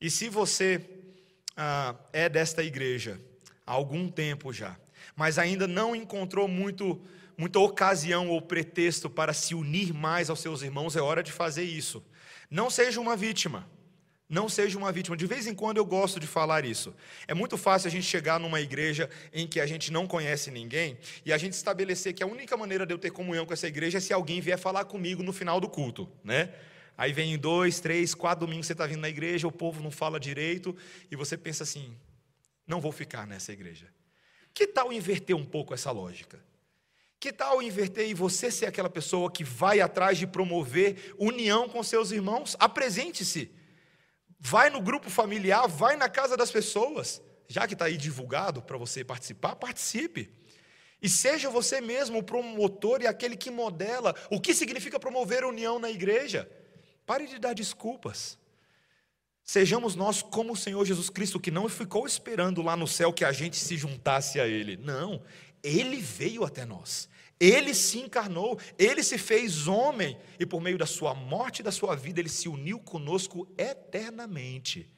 E 0.00 0.08
se 0.10 0.28
você 0.28 0.88
ah, 1.56 1.96
é 2.12 2.28
desta 2.28 2.62
igreja 2.62 3.20
há 3.66 3.72
algum 3.72 4.08
tempo 4.08 4.52
já, 4.52 4.78
mas 5.16 5.38
ainda 5.38 5.66
não 5.66 5.96
encontrou 5.96 6.46
muito, 6.46 7.02
muita 7.36 7.58
ocasião 7.58 8.28
ou 8.28 8.40
pretexto 8.40 9.10
para 9.10 9.32
se 9.32 9.54
unir 9.54 9.92
mais 9.92 10.30
aos 10.30 10.40
seus 10.40 10.62
irmãos, 10.62 10.96
é 10.96 11.00
hora 11.00 11.22
de 11.22 11.32
fazer 11.32 11.64
isso. 11.64 12.04
Não 12.50 12.70
seja 12.70 13.00
uma 13.00 13.16
vítima. 13.16 13.68
Não 14.28 14.48
seja 14.48 14.78
uma 14.78 14.90
vítima. 14.90 15.16
De 15.16 15.26
vez 15.26 15.46
em 15.46 15.54
quando 15.54 15.76
eu 15.76 15.84
gosto 15.84 16.18
de 16.18 16.26
falar 16.26 16.64
isso. 16.64 16.94
É 17.28 17.34
muito 17.34 17.58
fácil 17.58 17.88
a 17.88 17.90
gente 17.90 18.06
chegar 18.06 18.40
numa 18.40 18.60
igreja 18.60 19.08
em 19.32 19.46
que 19.46 19.60
a 19.60 19.66
gente 19.66 19.92
não 19.92 20.06
conhece 20.06 20.50
ninguém 20.50 20.96
e 21.24 21.32
a 21.32 21.38
gente 21.38 21.52
estabelecer 21.52 22.14
que 22.14 22.22
a 22.22 22.26
única 22.26 22.56
maneira 22.56 22.86
de 22.86 22.94
eu 22.94 22.98
ter 22.98 23.10
comunhão 23.10 23.44
com 23.44 23.52
essa 23.52 23.68
igreja 23.68 23.98
é 23.98 24.00
se 24.00 24.12
alguém 24.12 24.40
vier 24.40 24.58
falar 24.58 24.86
comigo 24.86 25.22
no 25.22 25.32
final 25.32 25.60
do 25.60 25.68
culto, 25.68 26.10
né? 26.22 26.50
Aí 26.96 27.12
vem 27.12 27.36
dois, 27.36 27.80
três, 27.80 28.14
quatro 28.14 28.46
domingos 28.46 28.66
você 28.66 28.72
está 28.72 28.86
vindo 28.86 29.00
na 29.00 29.08
igreja, 29.08 29.48
o 29.48 29.52
povo 29.52 29.82
não 29.82 29.90
fala 29.90 30.18
direito, 30.20 30.76
e 31.10 31.16
você 31.16 31.36
pensa 31.36 31.64
assim: 31.64 31.94
não 32.66 32.80
vou 32.80 32.92
ficar 32.92 33.26
nessa 33.26 33.52
igreja. 33.52 33.88
Que 34.54 34.66
tal 34.66 34.92
inverter 34.92 35.36
um 35.36 35.44
pouco 35.44 35.74
essa 35.74 35.90
lógica? 35.90 36.38
Que 37.18 37.32
tal 37.32 37.60
inverter 37.60 38.08
e 38.08 38.14
você 38.14 38.50
ser 38.50 38.66
aquela 38.66 38.88
pessoa 38.88 39.30
que 39.30 39.42
vai 39.42 39.80
atrás 39.80 40.18
de 40.18 40.26
promover 40.26 41.14
união 41.18 41.68
com 41.68 41.82
seus 41.82 42.12
irmãos? 42.12 42.56
Apresente-se. 42.60 43.50
Vai 44.38 44.70
no 44.70 44.80
grupo 44.80 45.08
familiar, 45.10 45.66
vai 45.66 45.96
na 45.96 46.08
casa 46.08 46.36
das 46.36 46.50
pessoas. 46.50 47.22
Já 47.48 47.66
que 47.66 47.74
está 47.74 47.86
aí 47.86 47.96
divulgado 47.96 48.62
para 48.62 48.76
você 48.76 49.04
participar, 49.04 49.56
participe. 49.56 50.30
E 51.00 51.08
seja 51.08 51.50
você 51.50 51.80
mesmo 51.80 52.18
o 52.18 52.22
promotor 52.22 53.02
e 53.02 53.06
aquele 53.06 53.36
que 53.36 53.50
modela 53.50 54.14
o 54.30 54.40
que 54.40 54.54
significa 54.54 54.98
promover 54.98 55.44
união 55.44 55.78
na 55.78 55.90
igreja. 55.90 56.50
Pare 57.04 57.26
de 57.26 57.38
dar 57.38 57.54
desculpas. 57.54 58.38
Sejamos 59.44 59.94
nós 59.94 60.22
como 60.22 60.54
o 60.54 60.56
Senhor 60.56 60.82
Jesus 60.86 61.10
Cristo, 61.10 61.38
que 61.38 61.50
não 61.50 61.68
ficou 61.68 62.06
esperando 62.06 62.62
lá 62.62 62.74
no 62.74 62.88
céu 62.88 63.12
que 63.12 63.26
a 63.26 63.32
gente 63.32 63.56
se 63.56 63.76
juntasse 63.76 64.40
a 64.40 64.46
Ele. 64.46 64.78
Não, 64.78 65.22
Ele 65.62 65.98
veio 65.98 66.44
até 66.44 66.64
nós. 66.64 67.10
Ele 67.40 67.74
se 67.74 67.98
encarnou, 67.98 68.58
ele 68.78 69.02
se 69.02 69.18
fez 69.18 69.66
homem, 69.66 70.16
e 70.38 70.46
por 70.46 70.60
meio 70.60 70.78
da 70.78 70.86
sua 70.86 71.14
morte 71.14 71.60
e 71.60 71.62
da 71.62 71.72
sua 71.72 71.94
vida, 71.94 72.20
ele 72.20 72.28
se 72.28 72.48
uniu 72.48 72.78
conosco 72.78 73.48
eternamente. 73.58 74.90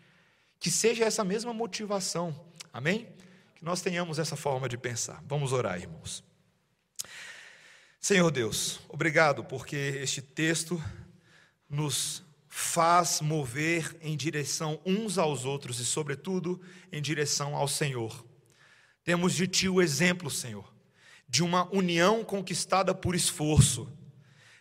Que 0.58 0.70
seja 0.70 1.04
essa 1.04 1.24
mesma 1.24 1.52
motivação, 1.52 2.48
amém? 2.72 3.08
que 3.56 3.64
nós 3.64 3.80
tenhamos 3.80 4.18
essa 4.18 4.36
forma 4.36 4.68
de 4.68 4.76
pensar. 4.76 5.22
Vamos 5.26 5.52
orar, 5.52 5.80
irmãos. 5.80 6.22
Senhor 7.98 8.30
Deus, 8.30 8.78
obrigado 8.88 9.42
porque 9.42 9.76
este 9.76 10.20
texto 10.20 10.80
nos 11.68 12.22
faz 12.48 13.20
mover 13.20 13.96
em 14.00 14.16
direção 14.16 14.80
uns 14.84 15.18
aos 15.18 15.44
outros 15.44 15.80
e, 15.80 15.86
sobretudo, 15.86 16.60
em 16.92 17.00
direção 17.00 17.56
ao 17.56 17.66
Senhor. 17.66 18.24
Temos 19.02 19.34
de 19.34 19.48
Ti 19.48 19.68
o 19.68 19.80
exemplo, 19.80 20.30
Senhor, 20.30 20.70
de 21.28 21.42
uma 21.42 21.68
união 21.74 22.24
conquistada 22.24 22.94
por 22.94 23.14
esforço, 23.14 23.88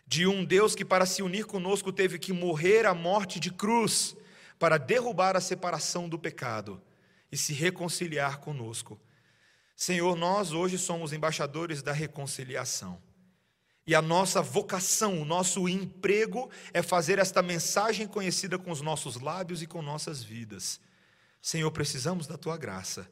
de 0.06 0.26
um 0.26 0.44
Deus 0.44 0.74
que, 0.74 0.84
para 0.84 1.06
se 1.06 1.22
unir 1.22 1.46
conosco, 1.46 1.92
teve 1.92 2.18
que 2.18 2.32
morrer 2.32 2.86
a 2.86 2.94
morte 2.94 3.40
de 3.40 3.50
cruz 3.50 4.16
para 4.58 4.78
derrubar 4.78 5.36
a 5.36 5.40
separação 5.40 6.08
do 6.08 6.18
pecado 6.18 6.80
e 7.30 7.36
se 7.36 7.52
reconciliar 7.52 8.38
conosco. 8.38 9.00
Senhor, 9.76 10.16
nós 10.16 10.52
hoje 10.52 10.78
somos 10.78 11.12
embaixadores 11.12 11.82
da 11.82 11.92
reconciliação. 11.92 13.00
E 13.86 13.94
a 13.94 14.02
nossa 14.02 14.42
vocação, 14.42 15.20
o 15.20 15.24
nosso 15.24 15.68
emprego 15.68 16.50
é 16.72 16.82
fazer 16.82 17.18
esta 17.18 17.40
mensagem 17.40 18.06
conhecida 18.06 18.58
com 18.58 18.70
os 18.72 18.80
nossos 18.80 19.20
lábios 19.20 19.62
e 19.62 19.66
com 19.66 19.80
nossas 19.80 20.22
vidas. 20.22 20.80
Senhor, 21.40 21.70
precisamos 21.70 22.26
da 22.26 22.36
tua 22.36 22.56
graça. 22.56 23.08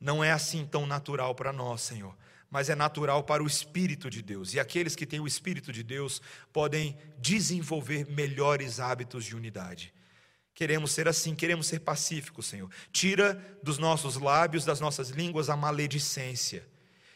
Não 0.00 0.24
é 0.24 0.32
assim 0.32 0.64
tão 0.64 0.86
natural 0.86 1.34
para 1.34 1.52
nós, 1.52 1.82
Senhor, 1.82 2.16
mas 2.54 2.70
é 2.70 2.76
natural 2.76 3.24
para 3.24 3.42
o 3.42 3.48
Espírito 3.48 4.08
de 4.08 4.22
Deus. 4.22 4.54
E 4.54 4.60
aqueles 4.60 4.94
que 4.94 5.04
têm 5.04 5.18
o 5.18 5.26
Espírito 5.26 5.72
de 5.72 5.82
Deus 5.82 6.22
podem 6.52 6.96
desenvolver 7.18 8.06
melhores 8.06 8.78
hábitos 8.78 9.24
de 9.24 9.34
unidade. 9.34 9.92
Queremos 10.54 10.92
ser 10.92 11.08
assim, 11.08 11.34
queremos 11.34 11.66
ser 11.66 11.80
pacíficos, 11.80 12.46
Senhor. 12.46 12.70
Tira 12.92 13.58
dos 13.60 13.76
nossos 13.76 14.14
lábios, 14.14 14.64
das 14.64 14.78
nossas 14.78 15.08
línguas, 15.08 15.50
a 15.50 15.56
maledicência. 15.56 16.64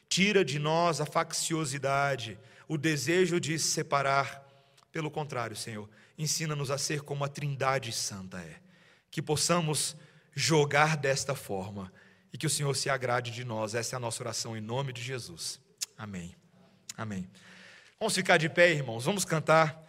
Tira 0.09 0.45
de 0.45 0.59
nós 0.59 1.01
a 1.01 1.07
facciosidade, 1.07 2.37
o 2.67 2.77
desejo 2.77 3.39
de 3.39 3.57
se 3.61 3.69
separar. 3.69 4.45
Pelo 4.91 5.09
contrário, 5.09 5.55
Senhor, 5.55 5.89
ensina-nos 6.19 6.69
a 6.69 6.77
ser 6.77 7.03
como 7.03 7.23
a 7.23 7.29
Trindade 7.29 7.93
Santa 7.93 8.41
é. 8.41 8.57
Que 9.09 9.23
possamos 9.23 9.97
jogar 10.35 10.97
desta 10.97 11.37
forma 11.37 11.93
e 12.33 12.39
que 12.39 12.47
o 12.47 12.51
Senhor 12.51 12.75
se 12.75 12.91
agrade 12.91 13.31
de 13.31 13.45
nós. 13.45 13.75
Essa 13.75 13.95
é 13.95 13.99
a 13.99 14.01
nossa 14.01 14.23
oração 14.23 14.57
em 14.57 14.61
nome 14.61 14.93
de 14.93 15.03
Jesus. 15.03 15.61
Amém. 15.97 16.35
Amém. 16.97 17.29
Vamos 17.99 18.15
ficar 18.15 18.37
de 18.37 18.49
pé, 18.49 18.73
irmãos. 18.73 19.05
Vamos 19.05 19.25
cantar 19.25 19.85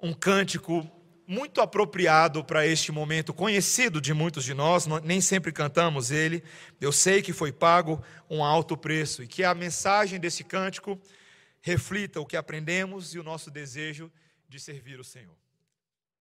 um 0.00 0.12
cântico 0.12 0.90
muito 1.26 1.60
apropriado 1.60 2.42
para 2.42 2.66
este 2.66 2.90
momento, 2.90 3.34
conhecido 3.34 4.00
de 4.00 4.14
muitos 4.14 4.44
de 4.44 4.54
nós, 4.54 4.86
nem 5.04 5.20
sempre 5.20 5.52
cantamos 5.52 6.10
ele. 6.10 6.42
Eu 6.80 6.90
sei 6.90 7.20
que 7.20 7.34
foi 7.34 7.52
pago 7.52 8.02
um 8.30 8.42
alto 8.42 8.78
preço 8.78 9.22
e 9.22 9.26
que 9.26 9.44
a 9.44 9.54
mensagem 9.54 10.18
desse 10.18 10.42
cântico 10.42 10.98
reflita 11.60 12.18
o 12.18 12.24
que 12.24 12.36
aprendemos 12.36 13.14
e 13.14 13.18
o 13.18 13.22
nosso 13.22 13.50
desejo 13.50 14.10
de 14.48 14.58
servir 14.58 14.98
o 14.98 15.04
Senhor. 15.04 15.36